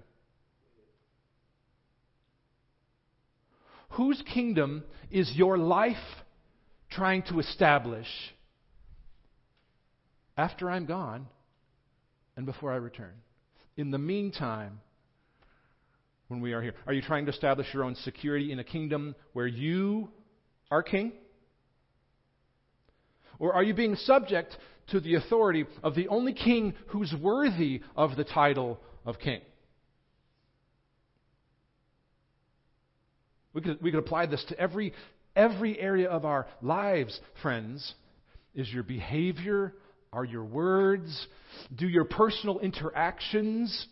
Whose 3.91 4.21
kingdom 4.33 4.83
is 5.12 5.31
your 5.35 5.57
life 5.57 5.95
trying 6.89 7.21
to 7.23 7.39
establish 7.39 8.07
after 10.35 10.71
I'm 10.71 10.88
gone 10.88 11.27
and 12.35 12.47
before 12.47 12.71
I 12.71 12.77
return? 12.77 13.13
In 13.77 13.91
the 13.91 14.00
meantime, 14.00 14.79
when 16.27 16.42
we 16.42 16.53
are 16.53 16.62
here? 16.62 16.74
Are 16.88 16.94
you 16.94 17.01
trying 17.01 17.25
to 17.25 17.32
establish 17.32 17.68
your 17.74 17.84
own 17.84 17.96
security 17.96 18.51
in 18.51 18.60
a 18.60 18.63
kingdom 18.63 19.15
where 19.34 19.48
you 19.48 20.10
are 20.72 20.84
king? 20.84 21.12
Or 23.39 23.53
are 23.53 23.63
you 23.63 23.74
being 23.74 23.96
subject 23.96 24.56
to 24.88 25.00
the 25.00 25.15
authority 25.15 25.65
of 25.82 25.96
the 25.96 26.08
only 26.08 26.34
king 26.34 26.74
who's 26.88 27.13
worthy 27.22 27.82
of 27.96 28.15
the 28.15 28.24
title 28.24 28.80
of 29.06 29.20
king? 29.20 29.42
We 33.53 33.62
could, 33.62 33.82
we 33.82 33.92
could 33.92 34.00
apply 34.00 34.25
this 34.25 34.44
to 34.50 34.60
every, 34.60 34.94
every 35.36 35.80
area 35.80 36.10
of 36.10 36.25
our 36.25 36.48
lives, 36.62 37.20
friends. 37.42 37.94
Is 38.56 38.72
your 38.72 38.84
behavior, 38.84 39.74
are 40.12 40.25
your 40.25 40.44
words, 40.44 41.27
do 41.75 41.88
your 41.88 42.06
personal 42.06 42.60
interactions 42.60 43.88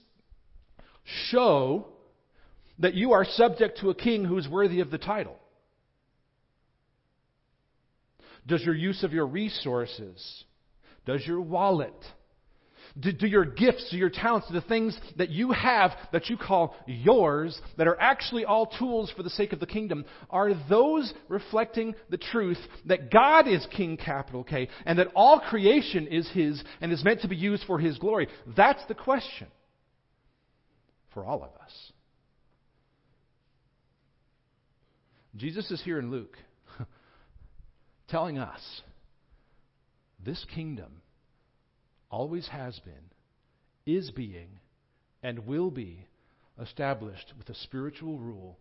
show 1.29 1.87
that 2.79 2.93
you 2.93 3.13
are 3.13 3.25
subject 3.25 3.79
to 3.79 3.89
a 3.89 3.95
king 3.95 4.25
who 4.25 4.37
is 4.37 4.47
worthy 4.47 4.79
of 4.79 4.91
the 4.91 4.97
title? 4.97 5.37
Does 8.47 8.63
your 8.63 8.75
use 8.75 9.03
of 9.03 9.13
your 9.13 9.27
resources, 9.27 10.43
does 11.05 11.25
your 11.25 11.41
wallet, 11.41 11.93
Do, 12.99 13.11
do 13.13 13.27
your 13.27 13.45
gifts, 13.45 13.89
do 13.91 13.97
your 13.97 14.09
talents, 14.09 14.47
do 14.47 14.53
the 14.53 14.61
things 14.61 14.99
that 15.17 15.29
you 15.29 15.51
have 15.51 15.91
that 16.11 16.29
you 16.29 16.37
call 16.37 16.75
yours, 16.87 17.57
that 17.77 17.87
are 17.87 17.99
actually 18.01 18.43
all 18.43 18.65
tools 18.65 19.13
for 19.15 19.23
the 19.23 19.29
sake 19.29 19.53
of 19.53 19.59
the 19.59 19.65
kingdom, 19.65 20.03
are 20.29 20.53
those 20.67 21.13
reflecting 21.29 21.95
the 22.09 22.17
truth 22.17 22.57
that 22.87 23.09
God 23.11 23.47
is 23.47 23.65
King, 23.77 23.95
capital 23.95 24.43
K, 24.43 24.67
and 24.85 24.99
that 24.99 25.07
all 25.15 25.39
creation 25.39 26.07
is 26.07 26.29
His 26.31 26.61
and 26.81 26.91
is 26.91 27.03
meant 27.03 27.21
to 27.21 27.29
be 27.29 27.37
used 27.37 27.63
for 27.65 27.79
His 27.79 27.97
glory? 27.97 28.27
That's 28.57 28.83
the 28.87 28.95
question 28.95 29.47
for 31.13 31.23
all 31.23 31.43
of 31.43 31.51
us. 31.63 31.91
Jesus 35.35 35.69
is 35.71 35.81
here 35.83 35.99
in 35.99 36.11
Luke 36.11 36.37
telling 38.09 38.37
us 38.37 38.81
this 40.23 40.45
kingdom 40.53 41.01
always 42.09 42.47
has 42.49 42.79
been, 42.79 42.93
is 43.85 44.11
being, 44.11 44.59
and 45.23 45.45
will 45.47 45.71
be 45.71 46.05
established 46.61 47.33
with 47.37 47.49
a 47.49 47.55
spiritual 47.55 48.19
rule 48.19 48.57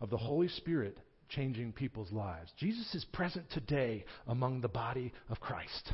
of 0.00 0.10
the 0.10 0.16
Holy 0.16 0.48
Spirit 0.48 0.98
changing 1.28 1.72
people's 1.72 2.12
lives. 2.12 2.50
Jesus 2.58 2.94
is 2.94 3.04
present 3.12 3.50
today 3.50 4.04
among 4.26 4.60
the 4.60 4.68
body 4.68 5.12
of 5.28 5.40
Christ. 5.40 5.92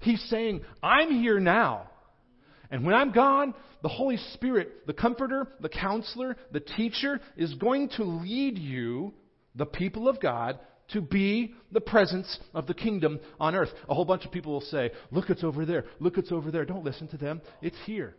He's 0.00 0.22
saying, 0.28 0.62
I'm 0.82 1.10
here 1.10 1.38
now. 1.38 1.88
And 2.72 2.86
when 2.86 2.94
I'm 2.94 3.12
gone, 3.12 3.54
the 3.82 3.88
Holy 3.90 4.16
Spirit, 4.32 4.86
the 4.86 4.94
comforter, 4.94 5.46
the 5.60 5.68
counselor, 5.68 6.36
the 6.52 6.60
teacher, 6.60 7.20
is 7.36 7.52
going 7.54 7.90
to 7.90 8.02
lead 8.02 8.58
you, 8.58 9.12
the 9.54 9.66
people 9.66 10.08
of 10.08 10.18
God, 10.20 10.58
to 10.92 11.02
be 11.02 11.54
the 11.70 11.82
presence 11.82 12.38
of 12.54 12.66
the 12.66 12.72
kingdom 12.72 13.20
on 13.38 13.54
earth. 13.54 13.68
A 13.90 13.94
whole 13.94 14.06
bunch 14.06 14.24
of 14.24 14.32
people 14.32 14.52
will 14.52 14.62
say, 14.62 14.90
Look, 15.10 15.28
it's 15.28 15.44
over 15.44 15.66
there. 15.66 15.84
Look, 16.00 16.16
it's 16.16 16.32
over 16.32 16.50
there. 16.50 16.64
Don't 16.64 16.82
listen 16.82 17.08
to 17.08 17.18
them. 17.18 17.42
It's 17.60 17.76
here. 17.84 18.16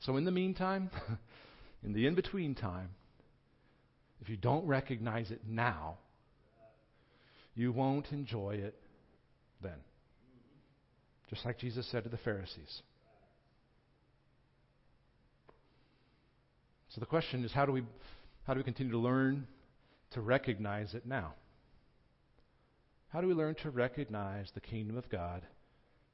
So, 0.00 0.16
in 0.16 0.24
the 0.24 0.30
meantime, 0.30 0.90
in 1.84 1.92
the 1.92 2.06
in 2.06 2.14
between 2.14 2.54
time, 2.54 2.90
if 4.22 4.30
you 4.30 4.38
don't 4.38 4.66
recognize 4.66 5.30
it 5.30 5.42
now, 5.46 5.98
you 7.54 7.72
won't 7.72 8.10
enjoy 8.10 8.54
it 8.54 8.74
then. 9.62 9.76
Just 11.34 11.46
like 11.46 11.58
Jesus 11.58 11.84
said 11.90 12.04
to 12.04 12.08
the 12.08 12.16
Pharisees. 12.18 12.82
So 16.90 17.00
the 17.00 17.06
question 17.06 17.44
is 17.44 17.50
how 17.50 17.66
do 17.66 17.72
we 17.72 17.82
how 18.44 18.54
do 18.54 18.60
we 18.60 18.64
continue 18.64 18.92
to 18.92 18.98
learn 18.98 19.48
to 20.12 20.20
recognize 20.20 20.94
it 20.94 21.06
now? 21.06 21.34
How 23.08 23.20
do 23.20 23.26
we 23.26 23.34
learn 23.34 23.56
to 23.62 23.70
recognize 23.70 24.48
the 24.54 24.60
kingdom 24.60 24.96
of 24.96 25.10
God 25.10 25.42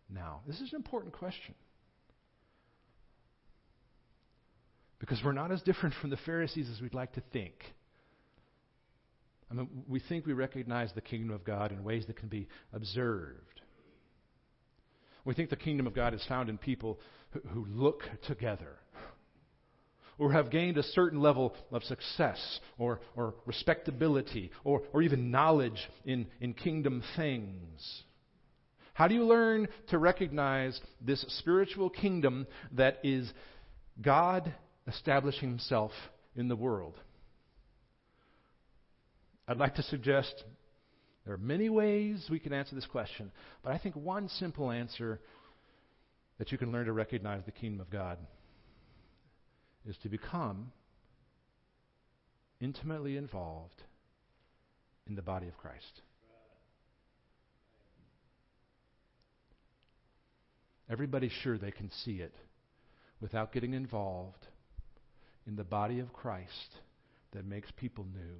now? 0.08 0.40
This 0.46 0.60
is 0.60 0.72
an 0.72 0.76
important 0.76 1.12
question. 1.12 1.54
Because 5.00 5.20
we're 5.22 5.32
not 5.32 5.52
as 5.52 5.60
different 5.62 5.94
from 6.00 6.08
the 6.08 6.18
Pharisees 6.18 6.70
as 6.74 6.80
we'd 6.80 6.94
like 6.94 7.12
to 7.14 7.22
think. 7.32 7.54
I 9.50 9.54
mean, 9.54 9.68
we 9.86 10.00
think 10.00 10.24
we 10.24 10.32
recognize 10.32 10.92
the 10.94 11.00
kingdom 11.02 11.30
of 11.30 11.44
God 11.44 11.72
in 11.72 11.84
ways 11.84 12.06
that 12.06 12.16
can 12.16 12.28
be 12.28 12.48
observed. 12.72 13.59
We 15.24 15.34
think 15.34 15.50
the 15.50 15.56
kingdom 15.56 15.86
of 15.86 15.94
God 15.94 16.14
is 16.14 16.24
found 16.28 16.48
in 16.48 16.58
people 16.58 16.98
who, 17.52 17.66
look 17.66 18.02
together, 18.26 18.76
or 20.18 20.32
have 20.32 20.50
gained 20.50 20.76
a 20.76 20.82
certain 20.82 21.20
level 21.20 21.54
of 21.70 21.82
success 21.84 22.60
or, 22.78 23.00
or 23.16 23.34
respectability 23.46 24.50
or, 24.64 24.82
or 24.92 25.02
even 25.02 25.30
knowledge 25.30 25.88
in, 26.04 26.26
in 26.40 26.52
kingdom 26.52 27.02
things. 27.16 28.02
How 28.92 29.08
do 29.08 29.14
you 29.14 29.24
learn 29.24 29.68
to 29.88 29.98
recognize 29.98 30.78
this 31.00 31.24
spiritual 31.38 31.88
kingdom 31.88 32.46
that 32.72 32.99
is 33.02 33.32
God 34.02 34.52
establishing 34.86 35.49
Himself 35.49 35.92
in 36.36 36.49
the 36.49 36.56
world? 36.56 36.99
I'd 39.49 39.56
like 39.56 39.76
to 39.76 39.82
suggest 39.84 40.45
there 41.30 41.36
are 41.36 41.47
many 41.47 41.69
ways 41.69 42.26
we 42.28 42.40
can 42.40 42.52
answer 42.52 42.75
this 42.75 42.86
question, 42.86 43.30
but 43.62 43.73
I 43.73 43.78
think 43.78 43.95
one 43.95 44.28
simple 44.28 44.73
answer 44.73 45.21
that 46.40 46.50
you 46.50 46.58
can 46.58 46.73
learn 46.73 46.86
to 46.86 46.93
recognize 46.93 47.45
the 47.47 47.52
kingdom 47.52 47.80
of 47.80 47.88
God 47.88 48.19
is 49.88 49.97
to 50.02 50.08
become 50.08 50.73
intimately 52.60 53.16
involved 53.16 53.80
in 55.06 55.14
the 55.14 55.23
body 55.23 55.47
of 55.47 55.56
Christ. 55.56 56.02
Everybody's 60.90 61.30
sure 61.45 61.58
they 61.58 61.71
can 61.71 61.93
see 62.04 62.16
it 62.16 62.34
without 63.21 63.52
getting 63.52 63.75
involved 63.75 64.49
in 65.47 65.54
the 65.54 65.62
body 65.62 66.00
of 66.00 66.12
Christ 66.12 66.75
that 67.30 67.47
makes 67.47 67.71
people 67.76 68.04
new 68.12 68.34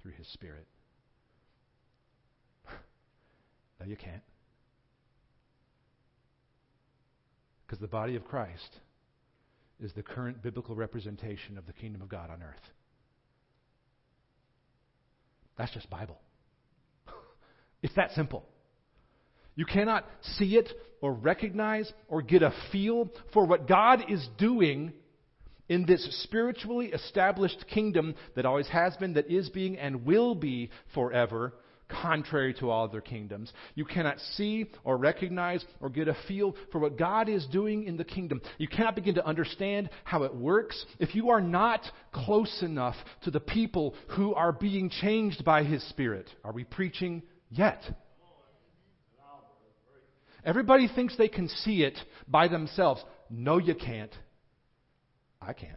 through 0.00 0.12
His 0.12 0.26
Spirit. 0.28 0.66
No, 3.80 3.86
you 3.86 3.96
can't. 3.96 4.22
Because 7.66 7.80
the 7.80 7.88
body 7.88 8.16
of 8.16 8.24
Christ 8.24 8.78
is 9.80 9.92
the 9.94 10.02
current 10.02 10.42
biblical 10.42 10.74
representation 10.74 11.56
of 11.56 11.66
the 11.66 11.72
kingdom 11.72 12.02
of 12.02 12.08
God 12.08 12.30
on 12.30 12.42
earth. 12.42 12.60
That's 15.56 15.72
just 15.72 15.88
Bible. 15.88 16.18
it's 17.82 17.94
that 17.94 18.10
simple. 18.12 18.44
You 19.54 19.64
cannot 19.64 20.04
see 20.22 20.56
it 20.56 20.68
or 21.00 21.12
recognize 21.12 21.90
or 22.08 22.22
get 22.22 22.42
a 22.42 22.52
feel 22.72 23.10
for 23.32 23.46
what 23.46 23.66
God 23.66 24.04
is 24.08 24.26
doing 24.38 24.92
in 25.68 25.86
this 25.86 26.04
spiritually 26.24 26.86
established 26.86 27.64
kingdom 27.72 28.14
that 28.34 28.44
always 28.44 28.66
has 28.68 28.96
been, 28.96 29.14
that 29.14 29.30
is 29.30 29.48
being, 29.50 29.78
and 29.78 30.04
will 30.04 30.34
be 30.34 30.70
forever 30.94 31.54
contrary 32.02 32.54
to 32.54 32.70
all 32.70 32.84
other 32.84 33.00
kingdoms. 33.00 33.52
You 33.74 33.84
cannot 33.84 34.18
see 34.34 34.70
or 34.84 34.96
recognize 34.96 35.64
or 35.80 35.90
get 35.90 36.08
a 36.08 36.16
feel 36.26 36.54
for 36.72 36.78
what 36.78 36.98
God 36.98 37.28
is 37.28 37.46
doing 37.46 37.84
in 37.84 37.96
the 37.96 38.04
kingdom. 38.04 38.40
You 38.58 38.68
cannot 38.68 38.94
begin 38.94 39.14
to 39.16 39.26
understand 39.26 39.90
how 40.04 40.22
it 40.22 40.34
works 40.34 40.84
if 40.98 41.14
you 41.14 41.30
are 41.30 41.40
not 41.40 41.82
close 42.12 42.62
enough 42.62 42.96
to 43.24 43.30
the 43.30 43.40
people 43.40 43.94
who 44.16 44.34
are 44.34 44.52
being 44.52 44.90
changed 44.90 45.44
by 45.44 45.64
His 45.64 45.82
Spirit. 45.88 46.28
Are 46.44 46.52
we 46.52 46.64
preaching 46.64 47.22
yet? 47.50 47.82
Everybody 50.44 50.88
thinks 50.88 51.16
they 51.16 51.28
can 51.28 51.48
see 51.48 51.82
it 51.82 51.98
by 52.26 52.48
themselves. 52.48 53.02
No, 53.28 53.58
you 53.58 53.74
can't. 53.74 54.14
I 55.40 55.52
can't. 55.52 55.76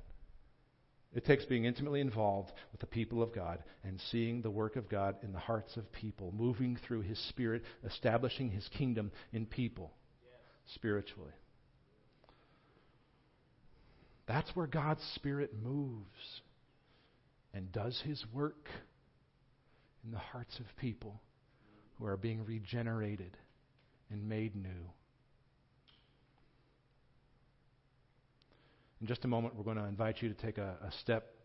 It 1.15 1.25
takes 1.25 1.45
being 1.45 1.65
intimately 1.65 2.01
involved 2.01 2.51
with 2.71 2.81
the 2.81 2.87
people 2.87 3.21
of 3.21 3.33
God 3.33 3.63
and 3.83 4.01
seeing 4.11 4.41
the 4.41 4.49
work 4.49 4.75
of 4.75 4.89
God 4.89 5.15
in 5.21 5.31
the 5.31 5.39
hearts 5.39 5.77
of 5.77 5.91
people, 5.91 6.33
moving 6.35 6.77
through 6.87 7.01
His 7.01 7.19
Spirit, 7.29 7.63
establishing 7.85 8.49
His 8.49 8.67
kingdom 8.69 9.11
in 9.31 9.45
people 9.45 9.93
yes. 10.23 10.39
spiritually. 10.73 11.33
That's 14.25 14.49
where 14.55 14.67
God's 14.67 15.03
Spirit 15.15 15.51
moves 15.61 16.41
and 17.53 17.71
does 17.71 18.01
His 18.03 18.23
work 18.33 18.67
in 20.03 20.11
the 20.11 20.17
hearts 20.17 20.57
of 20.59 20.65
people 20.77 21.21
who 21.99 22.07
are 22.07 22.17
being 22.17 22.43
regenerated 22.43 23.37
and 24.09 24.27
made 24.27 24.55
new. 24.55 24.89
In 29.03 29.07
just 29.07 29.25
a 29.25 29.27
moment, 29.27 29.53
we're 29.57 29.65
going 29.65 29.75
to 29.75 29.83
invite 29.83 30.21
you 30.21 30.29
to 30.29 30.35
take 30.35 30.57
a, 30.57 30.77
a 30.81 30.89
step 31.01 31.35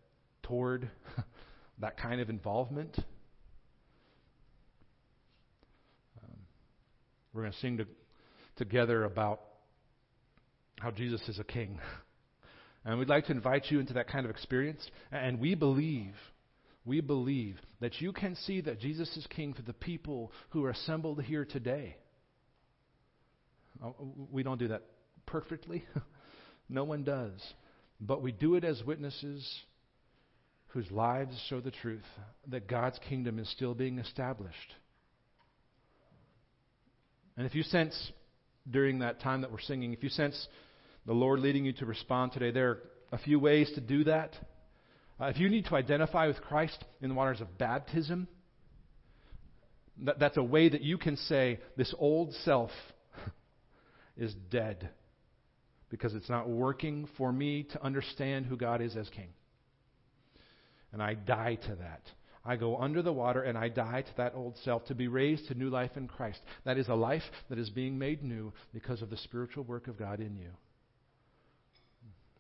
toward 0.45 0.89
that 1.81 1.97
kind 1.97 2.21
of 2.21 2.31
involvement. 2.31 2.97
Um, 6.23 6.37
we're 7.33 7.43
going 7.43 7.53
to 7.53 7.59
sing 7.59 7.79
to, 7.79 7.87
together 8.55 9.03
about 9.03 9.41
how 10.79 10.93
Jesus 10.93 11.21
is 11.29 11.41
a 11.41 11.45
king. 11.45 11.81
And 12.85 12.99
we'd 12.99 13.09
like 13.09 13.27
to 13.27 13.33
invite 13.33 13.67
you 13.71 13.81
into 13.81 13.95
that 13.95 14.09
kind 14.09 14.25
of 14.25 14.31
experience. 14.31 14.89
And 15.11 15.41
we 15.41 15.57
believe, 15.57 16.15
we 16.87 17.01
believe 17.01 17.59
that 17.81 18.01
you 18.01 18.13
can 18.13 18.37
see 18.37 18.61
that 18.63 18.81
Jesus 18.81 19.15
is 19.17 19.27
king 19.27 19.53
for 19.53 19.63
the 19.63 19.75
people 19.75 20.33
who 20.51 20.65
are 20.65 20.71
assembled 20.71 21.21
here 21.23 21.45
today. 21.45 21.97
Uh, 23.85 23.91
we 24.31 24.45
don't 24.45 24.59
do 24.59 24.69
that 24.69 24.85
perfectly. 25.27 25.85
No 26.69 26.85
one 26.85 27.05
does. 27.05 27.41
But 28.01 28.23
we 28.23 28.33
do 28.33 28.55
it 28.55 28.65
as 28.65 28.83
witnesses 28.85 29.61
whose 30.69 30.91
lives 30.91 31.35
show 31.49 31.61
the 31.61 31.71
truth 31.71 32.05
that 32.49 32.69
God's 32.69 32.99
kingdom 33.09 33.39
is 33.39 33.51
still 33.51 33.75
being 33.75 33.99
established. 33.99 34.75
And 37.37 37.47
if 37.47 37.55
you 37.55 37.63
sense 37.63 38.13
during 38.71 38.99
that 38.99 39.21
time 39.21 39.41
that 39.41 39.51
we're 39.51 39.61
singing, 39.61 39.93
if 39.93 40.03
you 40.03 40.11
sense 40.11 40.47
the 41.07 41.15
Lord 41.15 41.41
leading 41.41 41.65
you 41.65 41.73
to 41.75 41.87
respond 41.87 42.33
today, 42.33 42.51
there 42.51 42.69
are 42.69 42.79
a 43.13 43.19
few 43.19 43.41
ways 43.41 43.71
to 43.75 43.81
do 43.81 44.05
that. 44.05 44.35
Uh, 45.21 45.27
if 45.27 45.39
you 45.39 45.49
need 45.49 45.65
to 45.67 45.75
identify 45.75 46.27
with 46.27 46.41
Christ 46.43 46.85
in 47.01 47.09
the 47.09 47.15
waters 47.15 47.41
of 47.41 47.57
baptism, 47.59 48.29
That, 50.05 50.19
that's 50.19 50.37
a 50.37 50.43
way 50.43 50.69
that 50.69 50.83
you 50.83 50.99
can 50.99 51.17
say, 51.17 51.61
this 51.77 51.95
old 51.99 52.35
self 52.45 52.71
is 54.17 54.35
dead 54.51 54.91
because 55.91 56.15
it's 56.15 56.29
not 56.29 56.49
working 56.49 57.09
for 57.17 57.33
me 57.33 57.65
to 57.65 57.83
understand 57.83 58.47
who 58.47 58.57
God 58.57 58.81
is 58.81 58.97
as 58.97 59.09
King. 59.11 59.29
And 60.93 61.03
I 61.03 61.15
die 61.15 61.57
to 61.67 61.75
that. 61.77 62.03
I 62.45 62.57
go 62.57 62.79
under 62.79 63.03
the 63.03 63.13
water 63.13 63.43
and 63.43 63.59
I 63.59 63.69
die 63.69 64.03
to 64.03 64.17
that 64.17 64.35
old 64.35 64.57
self 64.65 64.87
to 64.87 64.95
be 64.95 65.09
raised 65.09 65.49
to 65.49 65.55
new 65.55 65.69
life 65.69 65.97
in 65.97 66.09
Christ. 66.09 66.41
That 66.65 66.79
is 66.79 66.89
a 66.89 66.95
life 66.95 67.23
that 67.51 67.59
is 67.59 67.69
being 67.69 67.99
made 67.99 68.23
new 68.23 68.53
because 68.73 69.03
of 69.03 69.11
the 69.11 69.19
spiritual 69.19 69.65
work 69.65 69.87
of 69.87 69.99
God 69.99 70.21
in 70.21 70.37
you. 70.37 70.51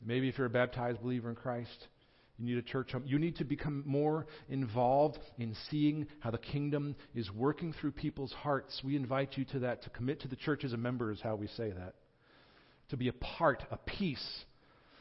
Maybe 0.04 0.28
if 0.28 0.38
you're 0.38 0.46
a 0.46 0.50
baptized 0.50 1.02
believer 1.02 1.28
in 1.28 1.34
Christ, 1.34 1.88
you 2.38 2.46
need 2.46 2.58
a 2.58 2.62
church 2.62 2.92
home. 2.92 3.02
You 3.04 3.18
need 3.18 3.36
to 3.36 3.44
become 3.44 3.82
more 3.84 4.26
involved 4.48 5.18
in 5.38 5.56
seeing 5.70 6.06
how 6.20 6.30
the 6.30 6.38
kingdom 6.38 6.94
is 7.14 7.30
working 7.32 7.72
through 7.72 7.92
people's 7.92 8.32
hearts. 8.32 8.80
We 8.84 8.94
invite 8.94 9.36
you 9.36 9.44
to 9.46 9.58
that, 9.60 9.82
to 9.82 9.90
commit 9.90 10.20
to 10.20 10.28
the 10.28 10.36
church 10.36 10.64
as 10.64 10.72
a 10.72 10.76
member, 10.76 11.10
is 11.10 11.20
how 11.20 11.34
we 11.34 11.48
say 11.48 11.70
that. 11.72 11.94
To 12.90 12.96
be 12.96 13.08
a 13.08 13.12
part, 13.12 13.62
a 13.70 13.76
piece 13.76 14.44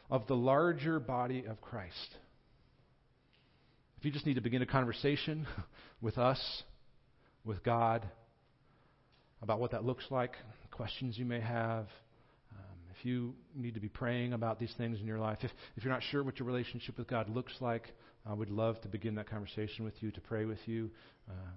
of 0.09 0.27
the 0.27 0.35
larger 0.35 0.99
body 0.99 1.45
of 1.45 1.61
Christ. 1.61 2.17
If 3.97 4.05
you 4.05 4.11
just 4.11 4.25
need 4.25 4.35
to 4.35 4.41
begin 4.41 4.61
a 4.61 4.65
conversation 4.65 5.47
with 6.01 6.17
us, 6.17 6.63
with 7.43 7.63
God, 7.63 8.05
about 9.41 9.59
what 9.59 9.71
that 9.71 9.85
looks 9.85 10.05
like, 10.09 10.33
questions 10.71 11.17
you 11.17 11.25
may 11.25 11.39
have, 11.39 11.87
if 12.97 13.05
you 13.05 13.33
need 13.55 13.73
to 13.75 13.79
be 13.79 13.89
praying 13.89 14.33
about 14.33 14.59
these 14.59 14.73
things 14.77 14.99
in 14.99 15.05
your 15.05 15.19
life, 15.19 15.39
if, 15.41 15.51
if 15.75 15.83
you're 15.83 15.93
not 15.93 16.01
sure 16.11 16.23
what 16.23 16.39
your 16.39 16.47
relationship 16.47 16.97
with 16.97 17.07
God 17.07 17.29
looks 17.29 17.53
like, 17.59 17.93
I 18.25 18.33
would 18.33 18.49
love 18.49 18.81
to 18.81 18.87
begin 18.87 19.15
that 19.15 19.29
conversation 19.29 19.85
with 19.85 19.93
you, 20.01 20.11
to 20.11 20.21
pray 20.21 20.45
with 20.45 20.59
you, 20.65 20.89
um, 21.29 21.53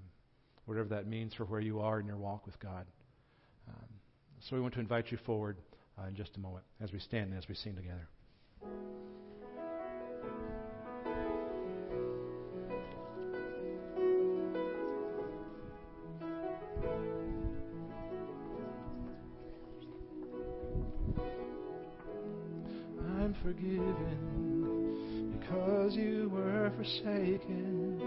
whatever 0.67 0.89
that 0.91 1.07
means 1.07 1.33
for 1.35 1.45
where 1.45 1.61
you 1.61 1.81
are 1.81 2.01
in 2.01 2.07
your 2.07 2.19
walk 2.19 2.45
with 2.47 2.59
God. 2.61 2.87
Um, 3.69 3.89
so 4.41 4.57
we 4.57 4.63
want 4.63 4.75
to 4.75 4.81
invite 4.81 5.11
you 5.11 5.19
forward 5.25 5.57
uh, 6.01 6.09
in 6.09 6.15
just 6.15 6.37
a 6.37 6.41
moment 6.41 6.65
as 6.81 6.93
we 6.93 6.99
stand 6.99 7.31
and 7.31 7.39
as 7.39 7.49
we 7.49 7.55
sing 7.55 7.75
together. 7.75 8.09
I'm 23.21 23.35
forgiven 23.43 24.97
because 25.39 25.95
you 25.95 26.31
were 26.33 26.73
forsaken. 26.77 28.01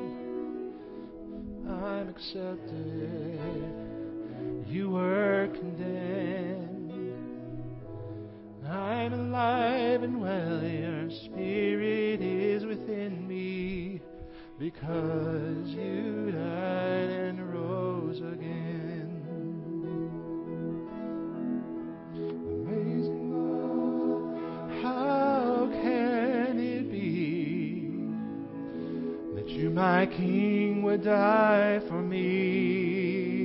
I'm 1.67 2.09
accepted. 2.09 3.39
You 4.67 4.89
were 4.89 5.49
condemned. 5.53 6.52
I'm 9.03 9.11
alive 9.11 10.01
and 10.01 10.21
well. 10.21 10.63
Your 10.63 11.11
spirit 11.11 12.21
is 12.21 12.63
within 12.63 13.27
me 13.27 13.99
because 14.57 15.67
you 15.67 16.31
died 16.31 17.09
and 17.09 17.53
rose 17.53 18.19
again. 18.19 19.09
Amazing 22.15 23.33
love, 23.33 24.81
how 24.81 25.69
can 25.81 26.57
it 26.61 26.89
be 26.89 28.07
that 29.35 29.49
you, 29.49 29.69
my 29.69 30.05
King 30.05 30.81
would 30.83 31.03
die 31.03 31.81
for 31.89 32.01
me. 32.01 33.42